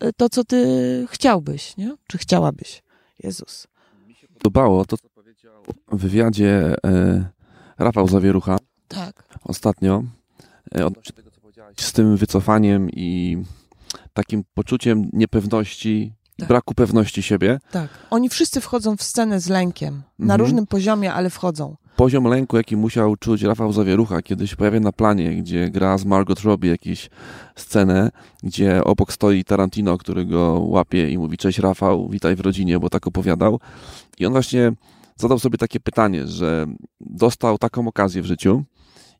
[0.00, 1.96] e, to, co ty chciałbyś, nie?
[2.06, 2.82] Czy chciałabyś.
[3.18, 3.66] Jezus.
[4.08, 5.62] Mi się podobało to, co powiedział
[5.92, 7.24] w wywiadzie e,
[7.78, 8.58] Rafał Zawierucha.
[8.88, 9.38] Tak.
[9.44, 10.02] Ostatnio.
[10.78, 13.38] E, odnośnie tego, co powiedziałaś, z tym wycofaniem i
[14.12, 16.48] takim poczuciem niepewności tak.
[16.48, 17.58] braku pewności siebie.
[17.70, 17.88] Tak.
[18.10, 20.02] Oni wszyscy wchodzą w scenę z lękiem.
[20.18, 20.40] Na mhm.
[20.40, 24.92] różnym poziomie, ale wchodzą poziom lęku, jaki musiał czuć Rafał Zawierucha, kiedy się pojawia na
[24.92, 27.10] planie, gdzie gra z Margot Robbie jakąś
[27.56, 28.10] scenę,
[28.42, 32.90] gdzie obok stoi Tarantino, który go łapie i mówi cześć Rafał, witaj w rodzinie, bo
[32.90, 33.60] tak opowiadał.
[34.18, 34.72] I on właśnie
[35.16, 36.66] zadał sobie takie pytanie, że
[37.00, 38.64] dostał taką okazję w życiu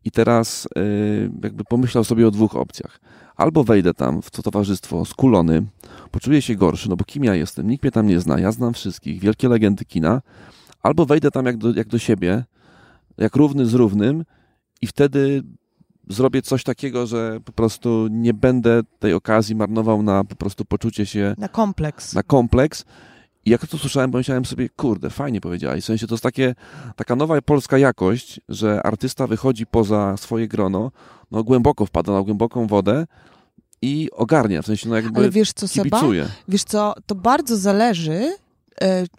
[0.05, 3.01] i teraz yy, jakby pomyślał sobie o dwóch opcjach.
[3.37, 5.67] Albo wejdę tam w to towarzystwo skulony,
[6.11, 8.75] poczuję się gorszy, no bo kim ja jestem, nikt mnie tam nie zna, ja znam
[8.75, 10.23] wszystkich, wielkie legendy kina,
[10.83, 12.45] albo wejdę tam jak do, jak do siebie,
[13.19, 14.25] jak równy z równym
[14.83, 15.43] i wtedy
[16.09, 21.07] zrobię coś takiego, że po prostu nie będę tej okazji marnował na po prostu poczucie
[21.07, 21.35] się...
[21.39, 22.15] Na kompleks.
[22.15, 22.85] Na kompleks.
[23.47, 25.85] I jak to słyszałem, pomyślałem sobie, kurde, fajnie powiedziałeś.
[25.85, 26.55] W sensie to jest takie,
[26.97, 30.91] taka nowa polska jakość, że artysta wychodzi poza swoje grono,
[31.31, 33.07] no głęboko wpada na głęboką wodę
[33.83, 36.23] i ogarnia, w sensie no jakby Ale wiesz co, kibicuje.
[36.23, 36.35] Seba?
[36.49, 38.37] Wiesz co, to bardzo zależy,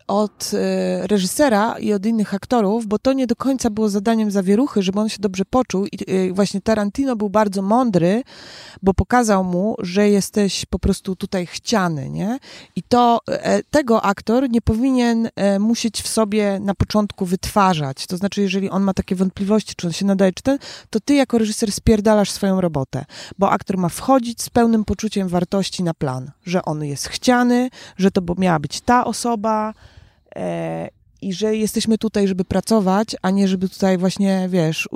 [0.07, 4.81] od e, reżysera i od innych aktorów, bo to nie do końca było zadaniem zawieruchy,
[4.81, 5.85] żeby on się dobrze poczuł.
[5.85, 8.23] I e, właśnie Tarantino był bardzo mądry,
[8.83, 12.39] bo pokazał mu, że jesteś po prostu tutaj chciany, nie?
[12.75, 13.19] I to
[13.69, 15.29] tego aktor nie powinien
[15.59, 18.07] musieć w sobie na początku wytwarzać.
[18.07, 20.57] To znaczy, jeżeli on ma takie wątpliwości, czy on się nadaje, czy ten,
[20.89, 23.05] to ty jako reżyser spierdalasz swoją robotę,
[23.39, 28.11] bo aktor ma wchodzić z pełnym poczuciem wartości na plan, że on jest chciany, że
[28.11, 29.73] to miała być ta osoba,
[30.35, 30.89] e,
[31.21, 34.89] i że jesteśmy tutaj, żeby pracować, a nie żeby tutaj właśnie, wiesz,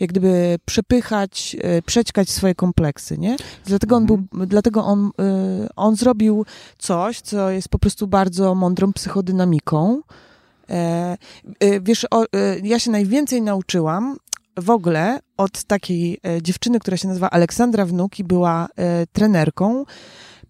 [0.00, 3.36] jak gdyby przepychać, e, przećkać swoje kompleksy, nie?
[3.64, 4.48] Dlatego on był, mhm.
[4.48, 6.46] dlatego on, e, on zrobił
[6.78, 10.00] coś, co jest po prostu bardzo mądrą psychodynamiką.
[11.80, 12.06] Wiesz,
[12.62, 14.16] ja się najwięcej nauczyłam
[14.56, 18.68] w ogóle od takiej dziewczyny, która się nazywa Aleksandra Wnuk i była
[19.12, 19.84] trenerką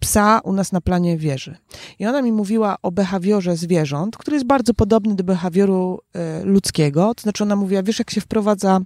[0.01, 1.57] psa u nas na planie wieży.
[1.99, 6.01] I ona mi mówiła o behawiorze zwierząt, który jest bardzo podobny do behawioru
[6.43, 7.15] y, ludzkiego.
[7.15, 8.81] To znaczy ona mówiła, wiesz jak się wprowadza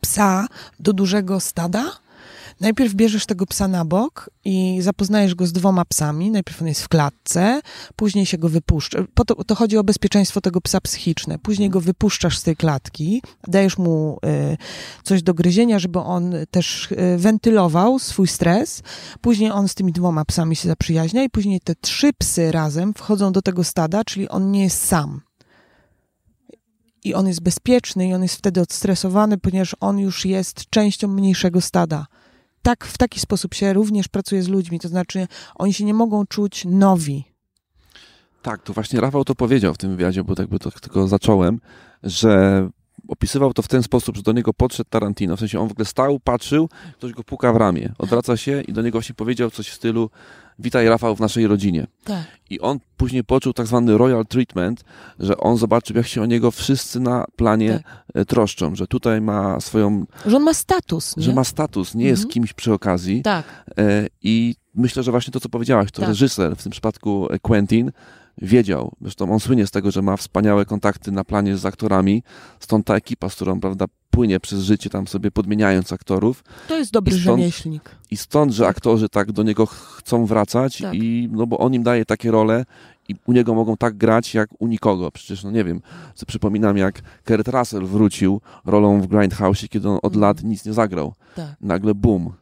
[0.00, 0.46] psa
[0.80, 1.84] do dużego stada?
[2.60, 6.30] Najpierw bierzesz tego psa na bok i zapoznajesz go z dwoma psami.
[6.30, 7.60] Najpierw on jest w klatce,
[7.96, 8.98] później się go wypuszcza.
[9.14, 11.38] To, to, chodzi o bezpieczeństwo tego psa psychiczne.
[11.38, 14.18] Później go wypuszczasz z tej klatki, dajesz mu
[14.52, 14.56] y,
[15.02, 18.82] coś do gryzienia, żeby on też y, wentylował swój stres.
[19.20, 23.32] Później on z tymi dwoma psami się zaprzyjaźnia i później te trzy psy razem wchodzą
[23.32, 25.20] do tego stada, czyli on nie jest sam
[27.04, 31.60] i on jest bezpieczny i on jest wtedy odstresowany, ponieważ on już jest częścią mniejszego
[31.60, 32.06] stada
[32.62, 36.26] tak, w taki sposób się również pracuje z ludźmi, to znaczy oni się nie mogą
[36.26, 37.24] czuć nowi.
[38.42, 41.60] Tak, to właśnie Rafał to powiedział w tym wywiadzie, bo tak by to tylko zacząłem,
[42.02, 42.68] że
[43.08, 45.36] opisywał to w ten sposób, że do niego podszedł Tarantino.
[45.36, 48.72] W sensie on w ogóle stał, patrzył, ktoś go puka w ramię, odwraca się i
[48.72, 50.10] do niego właśnie powiedział coś w stylu
[50.58, 51.86] witaj Rafał w naszej rodzinie.
[52.04, 52.24] Tak.
[52.50, 54.84] I on później poczuł tak zwany royal treatment,
[55.18, 57.80] że on zobaczył, jak się o niego wszyscy na planie
[58.14, 58.24] tak.
[58.24, 60.06] troszczą, że tutaj ma swoją...
[60.26, 61.22] Że on ma status, nie?
[61.22, 62.10] Że ma status, nie mhm.
[62.10, 63.22] jest kimś przy okazji.
[63.22, 63.44] Tak.
[63.78, 66.08] E, I myślę, że właśnie to, co powiedziałaś, to tak.
[66.08, 67.92] reżyser, w tym przypadku Quentin,
[68.42, 68.92] wiedział.
[69.00, 72.22] Zresztą on słynie z tego, że ma wspaniałe kontakty na planie z aktorami,
[72.60, 76.44] stąd ta ekipa, z którą, prawda, płynie przez życie tam sobie podmieniając aktorów.
[76.68, 77.90] To jest dobry I stąd, rzemieślnik.
[78.10, 80.94] I stąd, że aktorzy tak do niego chcą wracać tak.
[80.94, 82.64] i no bo on im daje takie role
[83.08, 85.10] i u niego mogą tak grać jak u nikogo.
[85.10, 85.80] Przecież, no nie wiem,
[86.26, 90.20] przypominam jak Kurt Russell wrócił rolą w Grindhouse, kiedy on od mm.
[90.20, 91.14] lat nic nie zagrał.
[91.36, 91.56] Tak.
[91.60, 92.32] Nagle boom.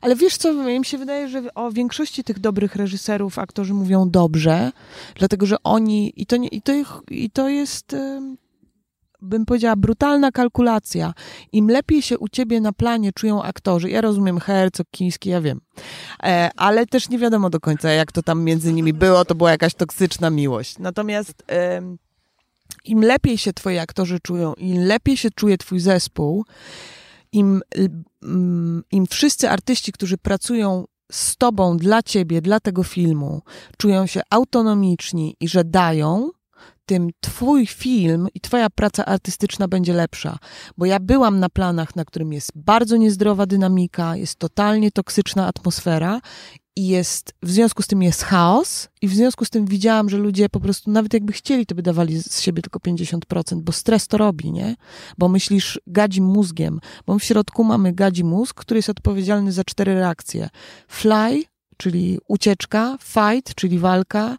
[0.00, 4.72] Ale wiesz co, mi się wydaje, że o większości tych dobrych reżyserów aktorzy mówią dobrze,
[5.14, 6.72] dlatego że oni, i to, nie, i to,
[7.10, 7.96] i to jest,
[9.22, 11.14] bym powiedziała, brutalna kalkulacja.
[11.52, 15.60] Im lepiej się u ciebie na planie czują aktorzy, ja rozumiem Herzog, Kiński, ja wiem,
[16.22, 19.50] e, ale też nie wiadomo do końca, jak to tam między nimi było, to była
[19.50, 20.78] jakaś toksyczna miłość.
[20.78, 21.44] Natomiast
[22.84, 26.44] im lepiej się twoi aktorzy czują, im lepiej się czuje twój zespół,
[27.32, 27.62] im,
[28.90, 33.42] im wszyscy artyści, którzy pracują z tobą, dla ciebie, dla tego filmu,
[33.78, 36.30] czują się autonomiczni i że dają,
[36.86, 40.38] tym twój film i twoja praca artystyczna będzie lepsza.
[40.76, 46.20] Bo ja byłam na planach, na którym jest bardzo niezdrowa dynamika, jest totalnie toksyczna atmosfera
[46.76, 50.16] i jest, w związku z tym jest chaos i w związku z tym widziałam, że
[50.16, 54.06] ludzie po prostu nawet jakby chcieli, to by dawali z siebie tylko 50%, bo stres
[54.08, 54.76] to robi, nie?
[55.18, 59.94] Bo myślisz gadzim mózgiem, bo w środku mamy gadzi mózg, który jest odpowiedzialny za cztery
[59.94, 60.48] reakcje.
[60.88, 61.42] Fly,
[61.76, 64.36] czyli ucieczka, fight, czyli walka,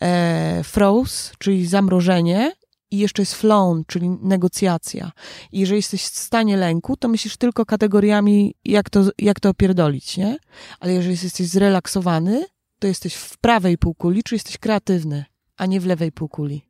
[0.00, 2.52] e, froze, czyli zamrożenie
[2.90, 5.12] i jeszcze jest flown, czyli negocjacja.
[5.52, 10.16] I jeżeli jesteś w stanie lęku, to myślisz tylko kategoriami, jak to, jak to opierdolić,
[10.16, 10.36] nie?
[10.80, 12.46] Ale jeżeli jesteś zrelaksowany,
[12.78, 15.24] to jesteś w prawej półkuli, czy jesteś kreatywny,
[15.56, 16.62] a nie w lewej półkuli.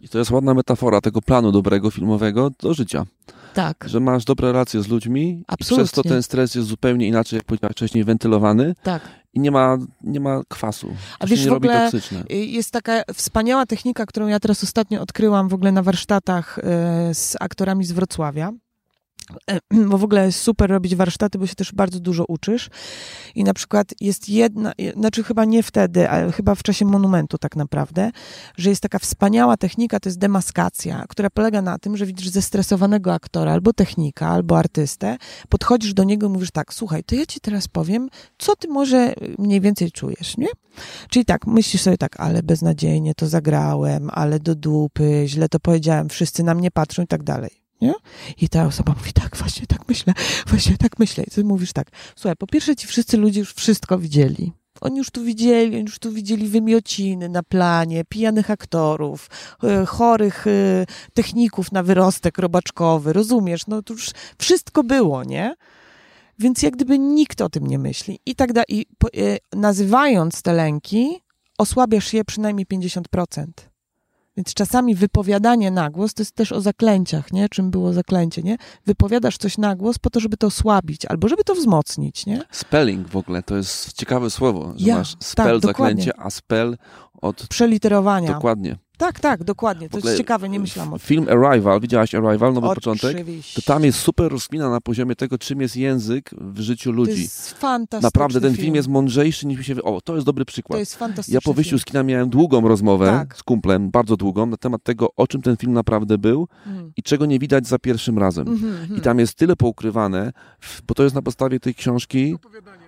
[0.00, 3.06] I to jest ładna metafora tego planu dobrego filmowego do życia.
[3.56, 3.84] Tak.
[3.88, 5.84] Że masz dobre relacje z ludźmi Absolutnie.
[5.84, 8.74] i przez to ten stres jest zupełnie inaczej, jak powiedziałeś wcześniej, wentylowany.
[8.82, 9.02] Tak.
[9.34, 10.94] I nie ma, nie ma kwasu.
[11.18, 11.90] A wiesz, nie w ogóle
[12.30, 16.62] y, jest taka wspaniała technika, którą ja teraz ostatnio odkryłam w ogóle na warsztatach y,
[17.14, 18.52] z aktorami z Wrocławia
[19.90, 22.68] bo w ogóle jest super robić warsztaty, bo się też bardzo dużo uczysz.
[23.34, 27.56] I na przykład jest jedna, znaczy chyba nie wtedy, ale chyba w czasie monumentu tak
[27.56, 28.10] naprawdę,
[28.56, 33.14] że jest taka wspaniała technika, to jest demaskacja, która polega na tym, że widzisz zestresowanego
[33.14, 35.16] aktora, albo technika, albo artystę,
[35.48, 38.08] podchodzisz do niego i mówisz tak, słuchaj, to ja ci teraz powiem,
[38.38, 40.48] co ty może mniej więcej czujesz, nie?
[41.10, 46.08] Czyli tak, myślisz sobie tak, ale beznadziejnie to zagrałem, ale do dupy, źle to powiedziałem,
[46.08, 47.65] wszyscy na mnie patrzą i tak dalej.
[47.80, 47.94] Nie?
[48.40, 50.12] I ta osoba mówi, tak, właśnie tak myślę,
[50.46, 51.24] właśnie tak myślę.
[51.24, 54.52] I ty mówisz tak, słuchaj, po pierwsze ci wszyscy ludzie już wszystko widzieli.
[54.80, 59.30] Oni już tu widzieli, oni już tu widzieli wymiociny na planie, pijanych aktorów,
[59.64, 63.66] e, chorych e, techników na wyrostek robaczkowy, rozumiesz?
[63.66, 65.54] No to już wszystko było, nie?
[66.38, 68.18] Więc jak gdyby nikt o tym nie myśli.
[68.26, 68.66] I tak dalej.
[68.68, 71.22] I e, nazywając te lęki,
[71.58, 73.46] osłabiasz je przynajmniej 50%.
[74.36, 77.48] Więc czasami wypowiadanie na głos to jest też o zaklęciach, nie?
[77.48, 78.56] Czym było zaklęcie, nie?
[78.86, 82.42] Wypowiadasz coś na głos po to, żeby to osłabić albo żeby to wzmocnić, nie?
[82.50, 86.76] Spelling w ogóle to jest ciekawe słowo, że ja, masz spell tak, zaklęcie, a spell
[87.22, 88.32] od przeliterowania.
[88.32, 88.76] Dokładnie.
[88.96, 89.88] Tak, tak, dokładnie.
[89.88, 91.06] To jest ciekawe, nie myślałam o tym.
[91.06, 93.08] Film Arrival, widziałaś Arrival, nowy Oczywiście.
[93.08, 93.26] początek?
[93.54, 97.12] To tam jest super rozkmina na poziomie tego, czym jest język w życiu ludzi.
[97.12, 98.64] To jest fantastyczny Naprawdę, ten film.
[98.64, 99.82] film jest mądrzejszy niż mi się...
[99.82, 100.76] O, to jest dobry przykład.
[100.76, 103.36] To jest fantastyczny Ja po wyjściu z kina miałem długą rozmowę tak.
[103.36, 106.92] z kumplem, bardzo długą, na temat tego, o czym ten film naprawdę był mm.
[106.96, 108.48] i czego nie widać za pierwszym razem.
[108.48, 109.00] Mm -hmm, I mhm.
[109.00, 110.32] tam jest tyle poukrywane,
[110.86, 112.34] bo to jest na podstawie tej książki...
[112.34, 112.85] Opowiadanie.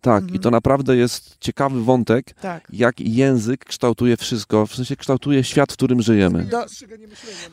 [0.00, 0.36] Tak, mhm.
[0.36, 2.68] i to naprawdę jest ciekawy wątek, tak.
[2.72, 6.44] jak język kształtuje wszystko, w sensie kształtuje świat, w którym żyjemy.
[6.44, 6.64] Do...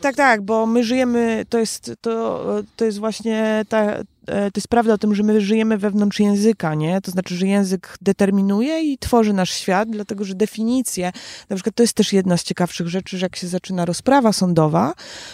[0.02, 2.44] Tak, tak, bo my żyjemy, to jest, to,
[2.76, 3.98] to jest właśnie ta,
[4.28, 7.02] to jest prawda o tym, że my żyjemy wewnątrz języka, nie?
[7.02, 11.12] To znaczy, że język determinuje i tworzy nasz świat, dlatego że definicje,
[11.50, 14.94] na przykład to jest też jedna z ciekawszych rzeczy, że jak się zaczyna rozprawa sądowa,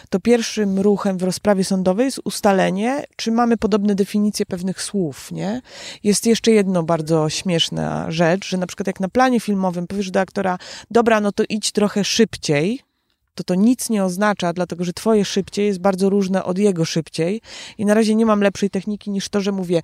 [0.10, 5.62] to pierwszym ruchem w rozprawie sądowej jest ustalenie, czy mamy podobne definicje pewnych słów, nie?
[6.04, 10.20] Jest jeszcze jedno bardzo śmieszna rzecz, że na przykład jak na planie filmowym powiesz do
[10.20, 10.58] aktora,
[10.92, 12.82] dobra, no to idź trochę szybciej,
[13.36, 17.42] to to nic nie oznacza, dlatego że twoje szybciej jest bardzo różne od jego szybciej
[17.78, 19.82] i na razie nie mam lepszej techniki niż to, że mówię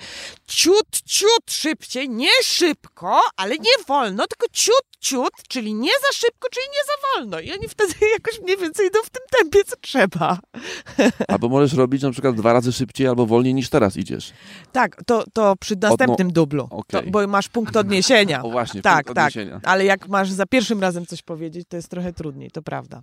[0.47, 6.47] ciut, ciut szybciej, nie szybko, ale nie wolno, tylko ciut, ciut, czyli nie za szybko,
[6.51, 7.39] czyli nie za wolno.
[7.39, 10.39] I oni wtedy jakoś mniej więcej idą w tym tempie, co trzeba.
[11.27, 14.33] Albo możesz robić na przykład dwa razy szybciej albo wolniej niż teraz idziesz.
[14.71, 17.03] Tak, to, to przy następnym dublu, okej.
[17.03, 18.43] to, bo masz punkt odniesienia.
[18.49, 19.27] O właśnie, tak, punkt tak.
[19.27, 19.61] odniesienia.
[19.63, 23.01] Ale jak masz za pierwszym razem coś powiedzieć, to jest trochę trudniej, to prawda.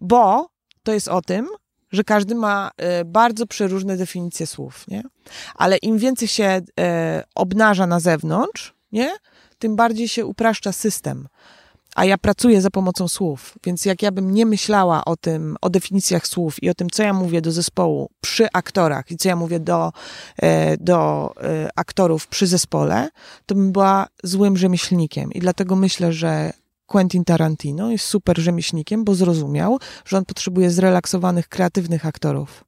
[0.00, 0.48] Bo
[0.82, 1.48] to jest o tym,
[1.92, 5.02] że każdy ma e, bardzo przeróżne definicje słów, nie?
[5.54, 9.10] Ale im więcej się e, obnaża na zewnątrz, nie?
[9.58, 11.28] Tym bardziej się upraszcza system.
[11.94, 15.70] A ja pracuję za pomocą słów, więc jak ja bym nie myślała o tym, o
[15.70, 19.36] definicjach słów i o tym, co ja mówię do zespołu przy aktorach i co ja
[19.36, 19.92] mówię do,
[20.36, 21.30] e, do
[21.76, 23.08] aktorów przy zespole,
[23.46, 25.32] to bym była złym rzemieślnikiem.
[25.32, 26.52] I dlatego myślę, że
[26.88, 32.64] Quentin Tarantino jest super rzemieślnikiem, bo zrozumiał, że on potrzebuje zrelaksowanych, kreatywnych aktorów,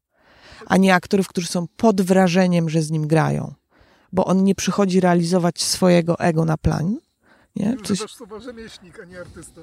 [0.66, 3.55] a nie aktorów, którzy są pod wrażeniem, że z nim grają.
[4.12, 6.97] Bo on nie przychodzi realizować swojego ego na plan,
[7.57, 7.77] nie?
[7.77, 9.61] Coś, Używasz słowa rzemieślnik, a nie artysta.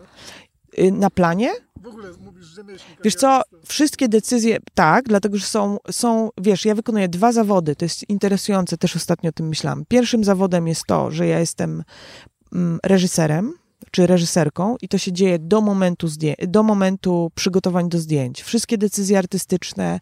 [0.80, 1.52] y, na planie?
[1.82, 6.76] W ogóle mówisz rzemieślnik, Wiesz co, wszystkie decyzje, tak, dlatego że są, są, wiesz, ja
[6.76, 9.84] wykonuję dwa zawody, to jest interesujące, też ostatnio o tym myślałam.
[9.88, 11.84] Pierwszym zawodem jest to, że ja jestem
[12.54, 13.54] mm, reżyserem,
[13.92, 16.08] czy reżyserką i to się dzieje do momentu,
[16.48, 18.44] do momentu przygotowań do zdjęć.
[18.44, 20.00] Wszystkie decyzje artystyczne,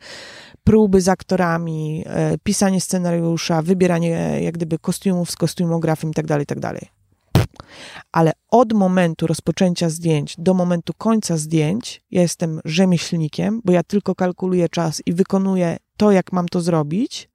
[0.63, 6.25] próby z aktorami, e, pisanie scenariusza, wybieranie e, jak gdyby kostiumów z kostiumografem i tak
[6.25, 6.61] dalej, i tak.
[8.11, 14.15] Ale od momentu rozpoczęcia zdjęć do momentu końca zdjęć ja jestem rzemieślnikiem, bo ja tylko
[14.15, 17.29] kalkuluję czas i wykonuję to, jak mam to zrobić.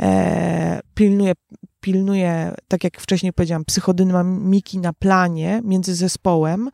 [0.00, 1.32] E, pilnuję,
[1.80, 6.70] pilnuję, tak jak wcześniej powiedziałam, psychodynamiki na planie między zespołem.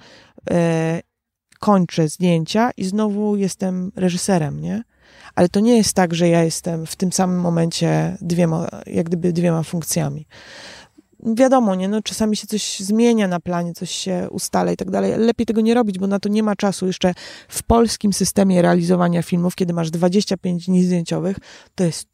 [0.50, 1.00] E,
[1.60, 4.82] kończę zdjęcia i znowu jestem reżyserem, nie?
[5.34, 9.32] Ale to nie jest tak, że ja jestem w tym samym momencie dwiema, jak gdyby
[9.32, 10.26] dwiema funkcjami
[11.24, 15.12] wiadomo, nie, no czasami się coś zmienia na planie, coś się ustala i tak dalej.
[15.18, 16.86] Lepiej tego nie robić, bo na to nie ma czasu.
[16.86, 17.14] Jeszcze
[17.48, 21.36] w polskim systemie realizowania filmów, kiedy masz 25 dni zdjęciowych,
[21.74, 22.08] to jest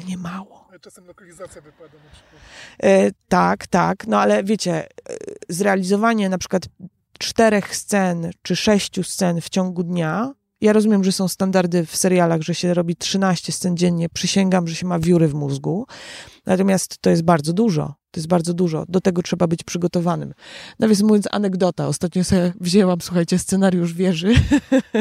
[0.00, 0.68] totalnie mało.
[0.80, 2.42] Czasem lokalizacja wypada na przykład.
[2.82, 4.88] E, tak, tak, no ale wiecie, e,
[5.48, 6.62] zrealizowanie na przykład
[7.18, 10.32] czterech scen czy sześciu scen w ciągu dnia.
[10.60, 14.08] Ja rozumiem, że są standardy w serialach, że się robi 13 scen dziennie.
[14.08, 15.86] Przysięgam, że się ma wióry w mózgu.
[16.46, 17.94] Natomiast to jest bardzo dużo.
[18.10, 18.84] To jest bardzo dużo.
[18.88, 20.34] Do tego trzeba być przygotowanym.
[20.78, 21.86] Nawiasem mówiąc, anegdota.
[21.88, 24.34] Ostatnio sobie wzięłam, słuchajcie, scenariusz wieży.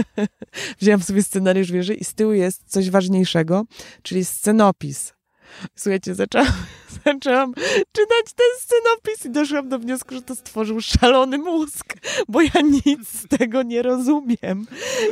[0.80, 3.66] Wzięłam sobie scenariusz wieży i z tyłu jest coś ważniejszego,
[4.01, 5.14] czyli scenopis.
[5.76, 6.54] Słuchajcie, zaczęłam,
[7.06, 7.54] zaczęłam
[7.91, 11.93] czytać ten scenopis i doszłam do wniosku, że to stworzył szalony mózg,
[12.28, 14.39] bo ja nic z tego nie rozumiem.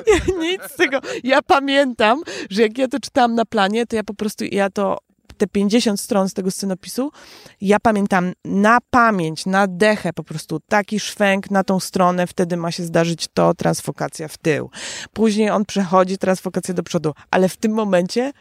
[0.07, 0.99] Ja nic z tego.
[1.23, 4.97] Ja pamiętam, że jak ja to czytałam na planie, to ja po prostu, ja to
[5.37, 7.11] te 50 stron z tego scenopisu,
[7.61, 12.71] ja pamiętam na pamięć, na dechę po prostu taki szwęk na tą stronę, wtedy ma
[12.71, 14.69] się zdarzyć to, transfokacja w tył.
[15.13, 18.31] Później on przechodzi transfokację do przodu, ale w tym momencie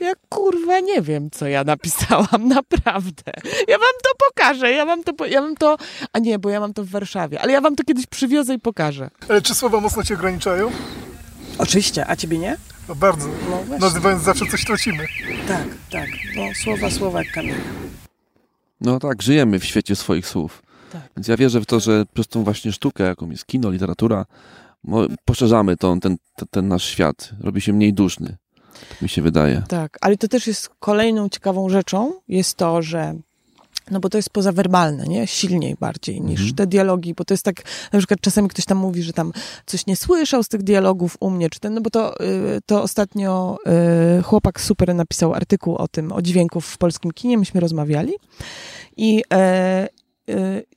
[0.00, 3.32] ja kurwa nie wiem, co ja napisałam, naprawdę.
[3.68, 5.76] Ja wam to pokażę, ja wam to, po- ja wam to,
[6.12, 8.58] a nie, bo ja mam to w Warszawie, ale ja wam to kiedyś przywiozę i
[8.58, 9.10] pokażę.
[9.28, 10.70] Ale czy słowa mocno cię ograniczają?
[11.58, 12.56] Oczywiście, a ciebie nie?
[12.88, 13.28] No bardzo.
[13.50, 13.78] No.
[13.78, 15.06] Nazywając zawsze coś tracimy.
[15.48, 17.54] Tak, tak, no słowa, słowa jak kamień.
[18.80, 20.62] No tak, żyjemy w świecie swoich słów.
[20.92, 21.02] Tak.
[21.16, 24.26] Więc ja wierzę w to, że przez tą właśnie sztukę, jaką jest kino, literatura,
[25.24, 27.30] poszerzamy tą, ten, ten, ten nasz świat.
[27.40, 28.36] Robi się mniej duszny.
[29.02, 29.62] Mi się wydaje.
[29.68, 33.14] Tak, ale to też jest kolejną ciekawą rzeczą, jest to, że
[33.90, 35.26] no bo to jest pozawerbalne, nie?
[35.26, 36.54] Silniej bardziej niż Mhm.
[36.56, 37.62] te dialogi, bo to jest tak,
[37.92, 39.32] na przykład czasami ktoś tam mówi, że tam
[39.66, 42.82] coś nie słyszał z tych dialogów u mnie, czy ten, no bo to, y, to
[42.82, 43.58] ostatnio
[44.18, 48.12] y, chłopak super napisał artykuł o tym, o dźwięku w polskim kinie, myśmy rozmawiali
[48.96, 49.88] i e,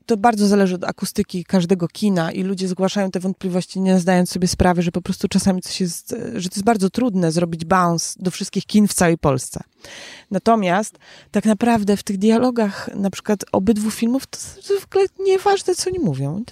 [0.05, 4.47] to bardzo zależy od akustyki każdego kina i ludzie zgłaszają te wątpliwości, nie zdając sobie
[4.47, 8.31] sprawy, że po prostu czasami coś jest, że to jest bardzo trudne zrobić bounce do
[8.31, 9.63] wszystkich kin w całej Polsce.
[10.31, 10.97] Natomiast
[11.31, 14.39] tak naprawdę w tych dialogach na przykład obydwu filmów to,
[14.85, 16.43] ogóle nieważne, co oni mówią.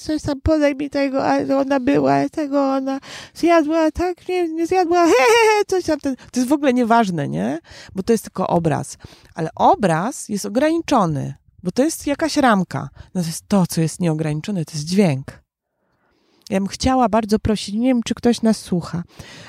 [0.00, 3.00] Coś tam podaj mi tego, a ona była, tego ona
[3.34, 6.00] zjadła, tak, nie, nie zjadła, he, he, he, coś tam.
[6.00, 7.58] To jest w ogóle nieważne, nie?
[7.94, 8.96] Bo to jest tylko obraz.
[9.34, 12.88] Ale obraz jest ograniczony, bo to jest jakaś ramka.
[13.14, 15.43] Natomiast to, co jest nieograniczone, to jest dźwięk.
[16.50, 19.02] Ja bym chciała bardzo prosić, nie wiem, czy ktoś nas słucha,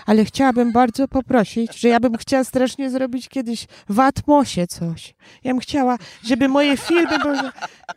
[0.05, 5.15] ale chciałabym bardzo poprosić, że ja bym chciała strasznie zrobić kiedyś w Atmosie coś.
[5.43, 7.37] Ja bym chciała, żeby moje filmy były...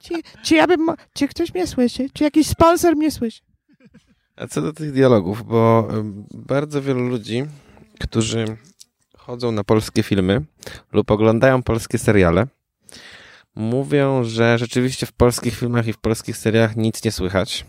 [0.01, 0.87] Czy, czy ja bym...
[1.13, 2.11] Czy ktoś mnie słyszy?
[2.13, 3.41] Czy jakiś sponsor mnie słyszy?
[4.37, 5.89] A co do tych dialogów, bo
[6.35, 7.45] bardzo wielu ludzi,
[8.01, 8.57] którzy
[9.17, 10.45] chodzą na polskie filmy
[10.93, 12.47] lub oglądają polskie seriale,
[13.55, 17.67] mówią, że rzeczywiście w polskich filmach i w polskich serialach nic nie słychać.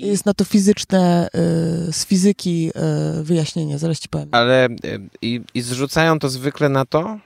[0.00, 1.28] Jest na to fizyczne,
[1.88, 2.70] y, z fizyki
[3.20, 4.28] y, wyjaśnienie, zaraz ci powiem.
[4.32, 7.18] Ale y, i, i zrzucają to zwykle na to,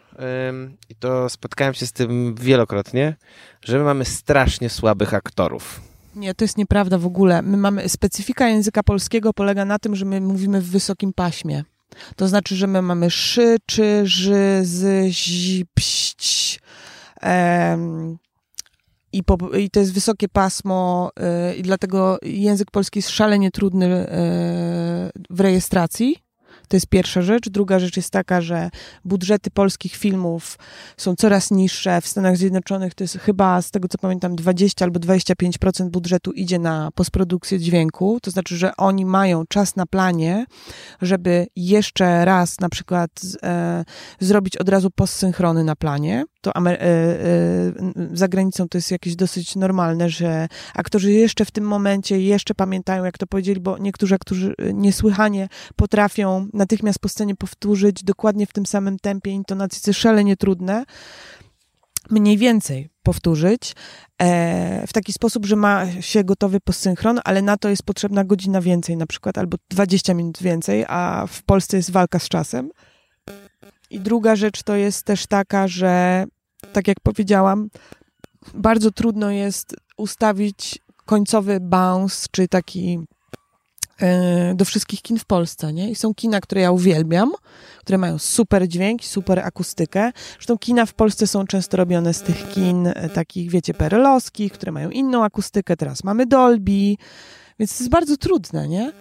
[0.88, 3.16] i to spotkałem się z tym wielokrotnie,
[3.62, 5.80] że my mamy strasznie słabych aktorów.
[6.14, 7.42] Nie, to jest nieprawda w ogóle.
[7.42, 11.64] My mamy, specyfika języka polskiego polega na tym, że my mówimy w wysokim paśmie.
[12.16, 16.60] To znaczy, że my mamy szy, czy, ży, z, zi, pść,
[17.20, 18.18] em,
[19.12, 21.10] i, po, I to jest wysokie pasmo,
[21.50, 24.08] y, i dlatego język polski jest szalenie trudny y,
[25.30, 26.16] w rejestracji.
[26.68, 27.48] To jest pierwsza rzecz.
[27.48, 28.70] Druga rzecz jest taka, że
[29.04, 30.58] budżety polskich filmów
[30.96, 32.00] są coraz niższe.
[32.00, 36.58] W Stanach Zjednoczonych to jest chyba, z tego co pamiętam, 20 albo 25% budżetu idzie
[36.58, 38.18] na postprodukcję dźwięku.
[38.22, 40.46] To znaczy, że oni mają czas na planie,
[41.02, 43.10] żeby jeszcze raz na przykład
[43.42, 43.84] e,
[44.20, 46.24] zrobić od razu postsynchrony na planie.
[46.40, 47.72] To Amer- e, e,
[48.12, 53.04] za granicą to jest jakieś dosyć normalne, że aktorzy jeszcze w tym momencie jeszcze pamiętają,
[53.04, 58.66] jak to powiedzieli, bo niektórzy aktorzy niesłychanie potrafią natychmiast po scenie powtórzyć dokładnie w tym
[58.66, 60.84] samym tempie intonacji, co szalenie trudne,
[62.10, 63.74] mniej więcej powtórzyć
[64.22, 68.60] e, w taki sposób, że ma się gotowy postsynchron, ale na to jest potrzebna godzina
[68.60, 72.70] więcej na przykład, albo 20 minut więcej, a w Polsce jest walka z czasem.
[73.90, 76.24] I druga rzecz to jest też taka, że
[76.72, 77.68] tak jak powiedziałam,
[78.54, 82.98] bardzo trudno jest ustawić końcowy bounce, czy taki
[84.00, 85.90] E, do wszystkich kin w Polsce, nie?
[85.90, 87.32] I są kina, które ja uwielbiam,
[87.78, 90.12] które mają super dźwięk, super akustykę.
[90.32, 94.72] Zresztą kina w Polsce są często robione z tych kin e, takich, wiecie, perelowskich, które
[94.72, 95.76] mają inną akustykę.
[95.76, 96.96] Teraz mamy Dolby,
[97.58, 98.92] więc to jest bardzo trudne, nie?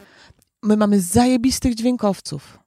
[0.63, 2.58] My mamy zajebistych dźwiękowców.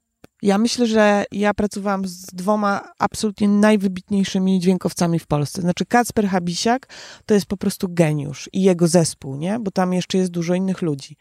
[0.42, 5.62] Ja myślę, że ja pracowałam z dwoma absolutnie najwybitniejszymi dźwiękowcami w Polsce.
[5.62, 6.88] Znaczy Kacper Habisiak
[7.26, 9.58] to jest po prostu geniusz i jego zespół, nie?
[9.60, 11.16] Bo tam jeszcze jest dużo innych ludzi.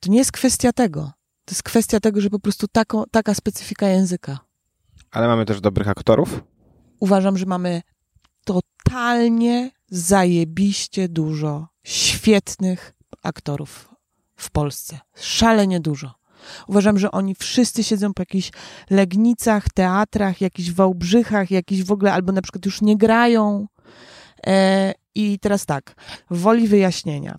[0.00, 1.00] To nie jest kwestia tego.
[1.44, 4.38] To jest kwestia tego, że po prostu taką, taka specyfika języka.
[5.10, 6.42] Ale mamy też dobrych aktorów?
[7.00, 7.82] Uważam, że mamy
[8.44, 13.94] totalnie zajebiście dużo świetnych aktorów
[14.36, 14.98] w Polsce.
[15.14, 16.17] Szalenie dużo.
[16.68, 18.50] Uważam, że oni wszyscy siedzą po jakichś
[18.90, 23.66] legnicach, teatrach, jakichś wałbrzychach, jakichś w ogóle, albo na przykład już nie grają.
[24.46, 25.94] E, I teraz tak,
[26.30, 27.38] woli wyjaśnienia.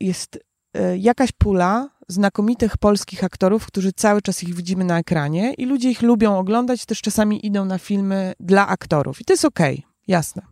[0.00, 0.38] Jest
[0.74, 5.90] E, jakaś pula znakomitych polskich aktorów, którzy cały czas ich widzimy na ekranie i ludzie
[5.90, 9.20] ich lubią oglądać, też czasami idą na filmy dla aktorów.
[9.20, 10.42] I to jest okej, okay, jasne.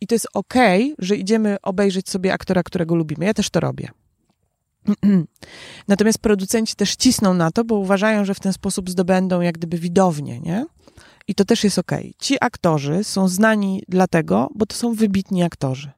[0.00, 3.24] I to jest okej, okay, że idziemy obejrzeć sobie aktora, którego lubimy.
[3.24, 3.90] Ja też to robię.
[5.88, 9.78] Natomiast producenci też cisną na to, bo uważają, że w ten sposób zdobędą jak gdyby
[9.78, 10.66] widownię, nie?
[11.28, 12.00] I to też jest okej.
[12.00, 12.14] Okay.
[12.18, 15.92] Ci aktorzy są znani dlatego, bo to są wybitni aktorzy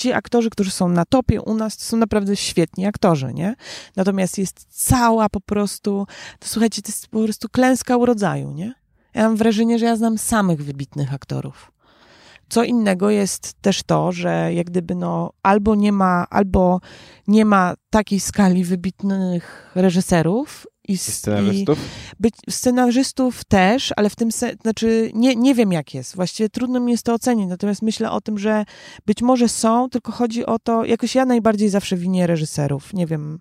[0.00, 3.54] ci aktorzy, którzy są na topie u nas, to są naprawdę świetni aktorzy, nie?
[3.96, 6.06] Natomiast jest cała po prostu,
[6.38, 8.74] to słuchajcie, to jest po prostu klęska urodzaju, nie?
[9.14, 11.72] Ja mam wrażenie, że ja znam samych wybitnych aktorów.
[12.50, 16.80] Co innego jest też to, że jak gdyby no albo nie ma, albo
[17.28, 21.78] nie ma takiej skali wybitnych reżyserów i, scenarzystów?
[21.78, 26.16] I być, scenarzystów też, ale w tym, se, znaczy nie, nie wiem jak jest.
[26.16, 28.64] Właściwie trudno mi jest to ocenić, natomiast myślę o tym, że
[29.06, 33.38] być może są, tylko chodzi o to, jakoś ja najbardziej zawsze winię reżyserów, nie wiem,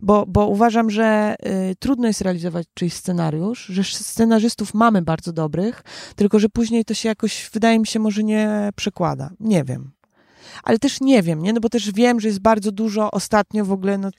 [0.00, 1.36] bo, bo uważam, że
[1.70, 5.82] y, trudno jest realizować czyjś scenariusz, że scenarzystów mamy bardzo dobrych,
[6.16, 9.30] tylko że później to się jakoś, wydaje mi się, może nie przekłada.
[9.40, 9.99] Nie wiem
[10.62, 11.52] ale też nie wiem, nie?
[11.52, 14.10] No bo też wiem, że jest bardzo dużo ostatnio w ogóle, no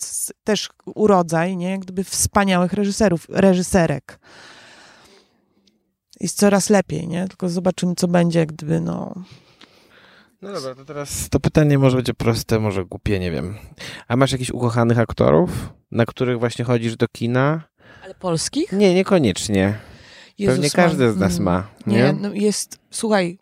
[0.43, 1.79] też urodzaj, nie?
[1.79, 4.19] Gdyby wspaniałych reżyserów, reżyserek.
[6.19, 7.27] Jest coraz lepiej, nie?
[7.27, 9.13] Tylko zobaczymy, co będzie, gdyby, no...
[10.41, 13.57] No dobra, to teraz to pytanie może będzie proste, może głupie, nie wiem.
[14.07, 17.63] A masz jakichś ukochanych aktorów, na których właśnie chodzisz do kina?
[18.03, 18.71] Ale polskich?
[18.71, 19.79] Nie, niekoniecznie.
[20.38, 21.67] Jezus, Pewnie każdy z nas ma.
[21.88, 23.39] Nie, nie no jest, słuchaj,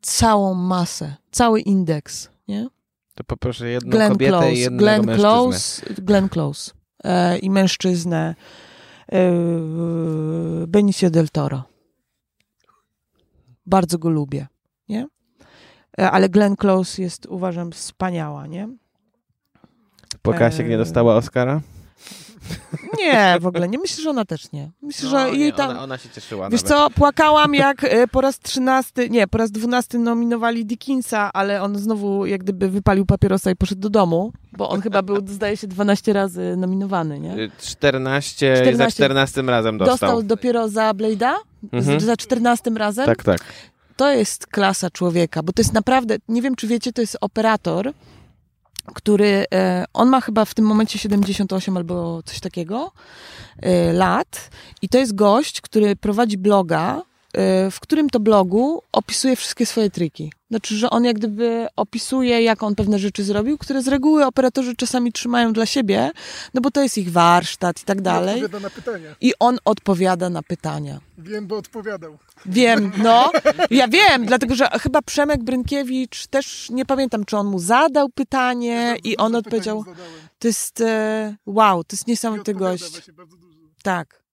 [0.00, 2.68] całą masę, cały indeks, nie?
[3.14, 5.22] To poproszę jedną Glenn kobietę Close, i jednego Glenn mężczyznę.
[5.22, 6.72] Close, Glenn Close
[7.04, 8.34] e, i mężczyznę
[9.12, 9.32] e,
[10.66, 11.62] Benicio del Toro.
[13.66, 14.46] Bardzo go lubię,
[14.88, 15.06] nie?
[15.98, 18.68] E, ale Glenn Close jest, uważam, wspaniała, nie?
[20.22, 21.60] Pokasiek nie dostała Oscara?
[22.98, 23.78] Nie, w ogóle nie.
[23.78, 24.70] Myślę, że ona też nie.
[24.82, 25.70] Myślę, że No, jej nie, tam...
[25.70, 26.76] ona, ona się cieszyła Wiesz nawet.
[26.78, 31.78] co, płakałam jak e, po raz trzynasty, nie, po raz dwunasty nominowali Dickinsa, ale on
[31.78, 35.66] znowu jak gdyby wypalił papierosa i poszedł do domu, bo on chyba był, zdaje się,
[35.66, 37.34] 12 razy nominowany, nie?
[37.38, 38.76] Y, 14, 14.
[38.76, 39.94] za 14 razem dostał.
[39.96, 41.32] Dostał dopiero za Blade'a,
[41.72, 42.00] Mhm.
[42.00, 43.06] za 14 razem.
[43.06, 43.38] Tak, tak.
[43.96, 47.92] To jest klasa człowieka, bo to jest naprawdę, nie wiem czy wiecie, to jest operator,
[48.94, 52.92] który, e, on ma chyba w tym momencie 78 albo coś takiego
[53.62, 54.50] e, lat.
[54.82, 57.02] I to jest gość, który prowadzi bloga,
[57.70, 60.32] w którym to blogu opisuje wszystkie swoje triki.
[60.50, 64.76] Znaczy, że on jak gdyby opisuje, jak on pewne rzeczy zrobił, które z reguły operatorzy
[64.76, 66.10] czasami trzymają dla siebie,
[66.54, 68.44] no bo to jest ich warsztat i tak dalej.
[68.44, 69.16] Odpowiada na pytania.
[69.20, 71.00] I on odpowiada na pytania.
[71.18, 72.18] Wiem, bo odpowiadał.
[72.46, 73.30] Wiem, no.
[73.70, 78.96] Ja wiem, dlatego że chyba Przemek Brynkiewicz też, nie pamiętam, czy on mu zadał pytanie
[79.04, 79.84] i on odpowiedział.
[80.38, 82.90] To jest, e, wow, to jest I niesamowity gość.
[82.90, 83.58] właśnie bardzo dużo.
[83.82, 84.23] Tak.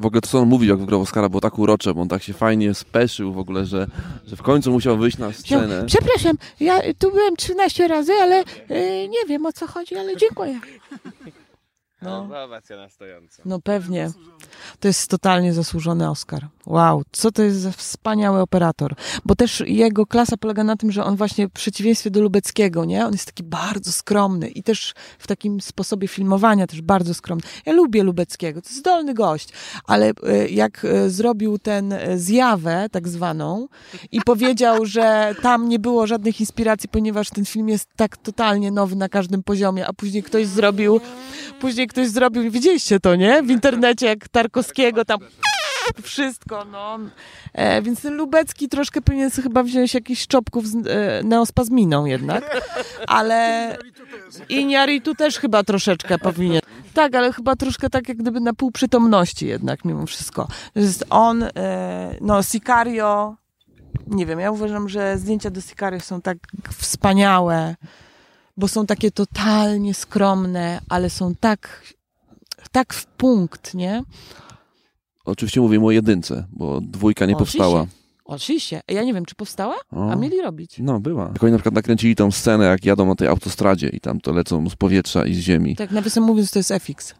[0.00, 2.22] W ogóle to, co on mówił, jak wygrał Oscara, było tak urocze, bo on tak
[2.22, 3.86] się fajnie speszył w ogóle, że,
[4.26, 5.84] że w końcu musiał wyjść na scenę.
[5.86, 10.60] Przepraszam, ja tu byłem 13 razy, ale e, nie wiem o co chodzi, ale dziękuję.
[12.02, 12.28] No.
[12.44, 13.42] Owacja na stojąco.
[13.44, 14.10] No pewnie.
[14.80, 16.48] To jest totalnie zasłużony Oscar.
[16.66, 18.94] Wow, co to jest za wspaniały operator.
[19.24, 23.06] Bo też jego klasa polega na tym, że on właśnie w przeciwieństwie do Lubeckiego, nie?
[23.06, 27.42] On jest taki bardzo skromny i też w takim sposobie filmowania też bardzo skromny.
[27.66, 29.48] Ja lubię Lubeckiego, to jest zdolny gość,
[29.84, 33.68] ale e, jak e, zrobił ten e, zjawę tak zwaną
[34.12, 38.96] i powiedział, że tam nie było żadnych inspiracji, ponieważ ten film jest tak totalnie nowy
[38.96, 41.00] na każdym poziomie, a później ktoś zrobił
[41.60, 43.42] Później ktoś zrobił, widzieliście to, nie?
[43.42, 45.18] W internecie, jak Tarkowskiego tam
[46.02, 46.98] wszystko, no.
[47.52, 52.60] E, więc ten Lubecki troszkę powinien chyba wziąć jakiś czopków z e, neospazminą jednak,
[53.06, 53.76] ale
[54.48, 56.60] i tu też chyba troszeczkę powinien.
[56.94, 60.48] Tak, ale chyba troszkę tak jak gdyby na pół przytomności jednak mimo wszystko.
[60.74, 63.36] Jest on, e, no Sicario,
[64.06, 66.38] nie wiem, ja uważam, że zdjęcia do Sicario są tak
[66.78, 67.74] wspaniałe,
[68.60, 71.82] bo są takie totalnie skromne, ale są tak,
[72.72, 74.02] tak w punkt, nie?
[75.24, 77.58] Oczywiście mówimy o jedynce, bo dwójka nie Oczywiście.
[77.58, 77.86] powstała.
[78.24, 78.80] Oczywiście.
[78.88, 79.76] Ja nie wiem, czy powstała?
[79.92, 80.10] O.
[80.10, 80.76] A mieli robić.
[80.78, 81.30] No, była.
[81.32, 84.32] Jak oni na przykład nakręcili tą scenę, jak jadą na tej autostradzie i tam to
[84.32, 85.76] lecą z powietrza i z ziemi.
[85.76, 87.14] Tak, nawiasem mówiąc, to jest FX.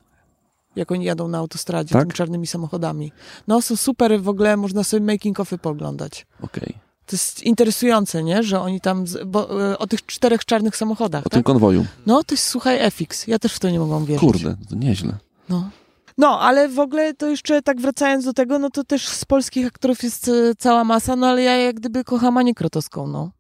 [0.77, 2.03] Jak oni jadą na autostradzie Tak?
[2.03, 3.13] tymi czarnymi samochodami.
[3.49, 6.27] No, są super, w ogóle można sobie making ofy pooglądać.
[6.43, 6.90] Okej.
[7.11, 8.43] To jest interesujące, nie?
[8.43, 11.47] Że oni tam, z, bo, e, o tych czterech czarnych samochodach, O tym tak?
[11.47, 11.87] konwoju.
[12.07, 13.27] No, to jest, słuchaj, FX.
[13.27, 14.21] Ja też w to nie mogłam wierzyć.
[14.21, 15.19] Kurde, to nieźle.
[15.49, 15.71] No.
[16.19, 19.67] No, ale w ogóle to jeszcze tak wracając do tego, no to też z polskich
[19.67, 23.31] aktorów jest e, cała masa, no ale ja jak gdyby kocham Anię Krotowską, no.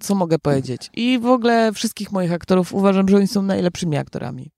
[0.00, 0.90] Co mogę powiedzieć?
[0.94, 4.50] I w ogóle wszystkich moich aktorów uważam, że oni są najlepszymi aktorami.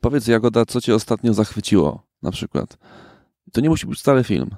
[0.00, 2.78] Powiedz, Jagoda, co cię ostatnio zachwyciło na przykład?
[3.52, 4.50] To nie musi być stary film.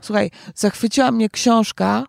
[0.00, 2.04] Słuchaj, zachwyciła mnie książka,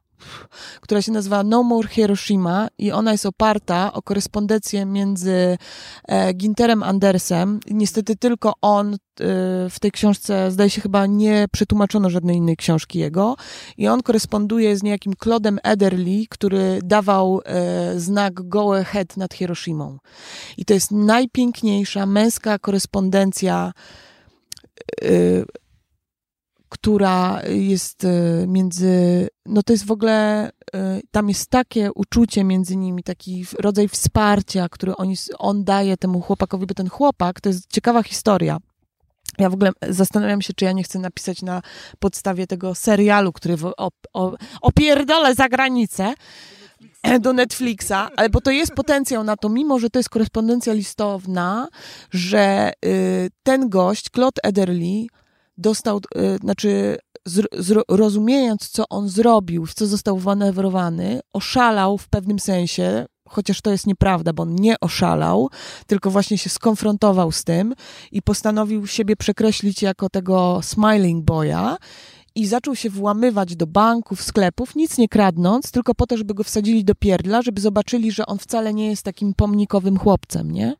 [0.81, 5.57] która się nazywa No More Hiroshima i ona jest oparta o korespondencję między
[6.07, 7.59] e, Ginterem Andersem.
[7.71, 8.97] Niestety tylko on e,
[9.69, 13.35] w tej książce, zdaje się chyba nie przetłumaczono żadnej innej książki jego
[13.77, 19.97] i on koresponduje z niejakim Claudem Ederly, który dawał e, znak go ahead nad Hiroshimą.
[20.57, 23.73] I to jest najpiękniejsza męska korespondencja
[25.01, 25.07] e,
[26.85, 32.75] która jest e, między, no to jest w ogóle, e, tam jest takie uczucie między
[32.75, 37.71] nimi, taki rodzaj wsparcia, który oni, on daje temu chłopakowi, bo ten chłopak, to jest
[37.71, 38.57] ciekawa historia.
[39.37, 41.61] Ja w ogóle zastanawiam się, czy ja nie chcę napisać na
[41.99, 43.55] podstawie tego serialu, który
[44.61, 46.13] opierdolę za granicę
[47.19, 51.67] do Netflixa, ale bo to jest potencjał na to, mimo że to jest korespondencja listowna,
[52.11, 55.07] że y, ten gość, Claude Ederly,
[55.57, 56.97] dostał, y, znaczy
[57.89, 63.87] rozumiejąc, co on zrobił, w co został wmanewrowany, oszalał w pewnym sensie, chociaż to jest
[63.87, 65.49] nieprawda, bo on nie oszalał,
[65.87, 67.73] tylko właśnie się skonfrontował z tym
[68.11, 71.77] i postanowił siebie przekreślić jako tego smiling boya
[72.35, 76.43] i zaczął się włamywać do banków, sklepów, nic nie kradnąc, tylko po to, żeby go
[76.43, 80.75] wsadzili do pierdla, żeby zobaczyli, że on wcale nie jest takim pomnikowym chłopcem, nie?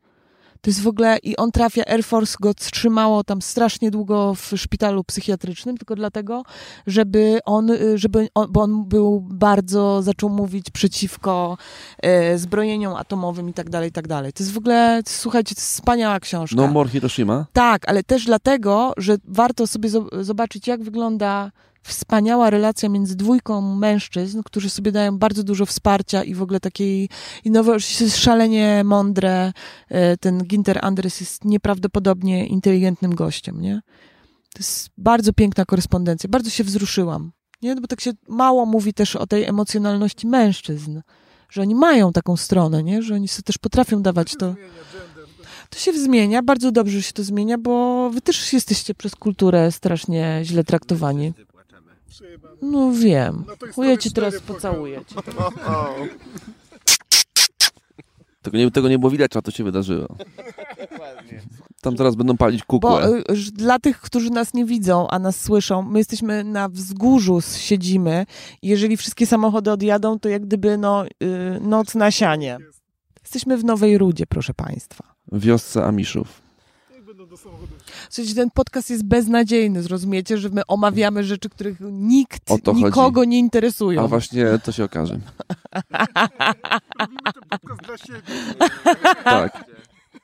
[0.66, 4.54] To jest w ogóle, i on trafia, Air Force go trzymało tam strasznie długo w
[4.56, 6.44] szpitalu psychiatrycznym, tylko dlatego,
[6.88, 11.58] żeby on, y, żeby on, bo on był bardzo, zaczął mówić przeciwko
[12.00, 14.34] e, zbrojeniom atomowym i tak dalej, i tak dalej.
[14.34, 16.56] To jest w ogóle, słuchajcie, to jest wspaniała książka.
[16.56, 17.46] No More Hiroshima?
[17.54, 21.52] Tak, ale też dlatego, że warto sobie zo- zobaczyć, jak wygląda
[21.86, 27.10] wspaniała relacja między dwójką mężczyzn, którzy sobie dają bardzo dużo wsparcia i w ogóle takiej,
[27.46, 27.52] i
[28.02, 29.54] jest szalenie mądre.
[29.90, 33.82] E, ten Ginter Andres jest nieprawdopodobnie inteligentnym gościem, nie?
[34.54, 36.30] To jest bardzo piękna korespondencja.
[36.30, 37.32] Bardzo się wzruszyłam.
[37.62, 37.76] Nie?
[37.76, 41.02] No bo tak się mało mówi też o tej emocjonalności mężczyzn,
[41.50, 43.04] że oni mają taką stronę, nie?
[43.04, 44.56] że oni sobie też potrafią dawać to.
[45.70, 50.40] To się zmienia, bardzo dobrze się to zmienia, bo wy też jesteście przez kulturę strasznie
[50.44, 51.34] źle traktowani.
[52.62, 53.46] No wiem.
[53.78, 55.02] Ja ci teraz pocałuję.
[55.06, 55.16] Cię.
[58.42, 60.08] Tego nie, tego nie było widać, a to się wydarzyło.
[61.82, 63.10] Tam teraz będą palić Bo kukłę.
[63.10, 67.42] y, y, dla tych, którzy nas nie widzą, a nas słyszą, my jesteśmy na wzgórzu,
[67.58, 68.26] siedzimy
[68.62, 71.10] i jeżeli wszystkie samochody odjadą, to jak gdyby no, y,
[71.62, 72.58] noc na sianie.
[73.24, 75.16] Jesteśmy w Nowej Rudzie, proszę Państwa.
[75.32, 76.45] W wiosce Amiszów.
[78.10, 82.86] Słuchajcie, ten podcast jest beznadziejny, zrozumiecie, że my omawiamy rzeczy, których nikt, O to chodzi.
[82.86, 84.04] nikogo nie interesują.
[84.04, 85.14] A właśnie to się okaże.
[87.00, 88.22] Robimy ten podcast dla siebie.
[89.24, 89.66] Tak.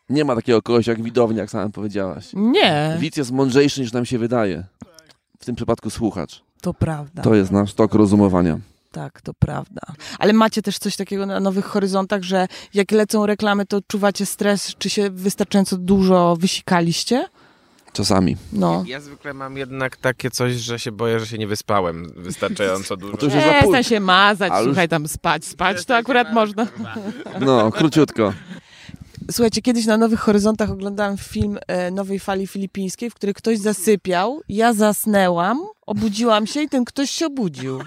[0.09, 2.30] Nie ma takiego kogoś jak widownia, jak sama powiedziałaś.
[2.34, 4.64] Nie, Widz jest mądrzejszy niż nam się wydaje.
[5.39, 6.43] W tym przypadku słuchacz.
[6.62, 7.22] to prawda.
[7.22, 8.59] To jest nasz tok rozumowania.
[8.92, 9.82] Tak, to prawda.
[10.20, 14.76] Ale macie też coś takiego na Nowych Horyzontach, że jak lecą reklamy, to odczuwacie stres,
[14.78, 17.28] czy się wystarczająco dużo wysikaliście?
[17.94, 18.38] Czasami.
[18.54, 18.84] No.
[18.88, 23.18] Ja zwykle mam jednak takie coś, że się boję, że się nie wyspałem wystarczająco dużo.
[23.18, 26.68] To już jest Przestań się mazać, Ale słuchaj, tam spać, spać to akurat można.
[27.39, 28.34] No, króciutko.
[29.32, 34.42] Słuchajcie, kiedyś na Nowych Horyzontach oglądałam film e, Nowej Fali Filipińskiej, w której ktoś zasypiał,
[34.50, 37.80] ja zasnęłam, obudziłam się i ten ktoś się obudził.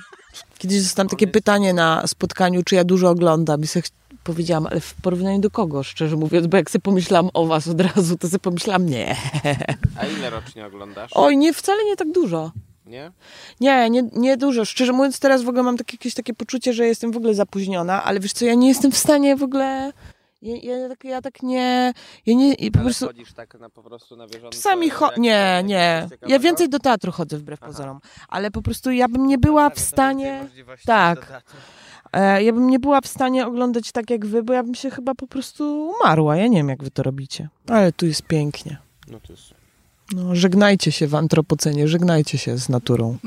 [0.64, 3.86] Kiedyś dostałam takie pytanie na spotkaniu, czy ja dużo oglądam i sobie
[4.24, 7.80] powiedziałam, ale w porównaniu do kogo, szczerze mówiąc, bo jak sobie pomyślałam o was od
[7.80, 9.16] razu, to sobie pomyślałam, nie.
[9.98, 11.10] A ile rocznie oglądasz?
[11.14, 12.52] Oj, nie, wcale nie tak dużo.
[12.86, 13.12] Nie?
[13.60, 14.64] Nie, nie, nie dużo.
[14.64, 18.04] Szczerze mówiąc, teraz w ogóle mam takie, jakieś takie poczucie, że jestem w ogóle zapóźniona,
[18.04, 19.92] ale wiesz co, ja nie jestem w stanie w ogóle...
[20.44, 21.92] Ja, ja, tak, ja tak nie...
[22.26, 23.06] Ja nie i po Ale prostu...
[23.06, 24.50] chodzisz tak na po prostu na bieżąco?
[24.50, 26.08] Czasami cho- nie, nie.
[26.26, 27.72] Ja więcej do teatru chodzę wbrew Aha.
[27.72, 30.46] pozorom, ale po prostu ja bym nie była w stanie,
[30.86, 31.42] tak.
[32.12, 34.90] e, ja bym nie była w stanie oglądać tak jak wy, bo ja bym się
[34.90, 36.36] chyba po prostu umarła.
[36.36, 38.76] Ja nie wiem, jak wy to robicie, ale tu jest pięknie.
[39.08, 39.54] No to jest...
[40.12, 43.18] No, żegnajcie się w antropocenie, żegnajcie się z naturą.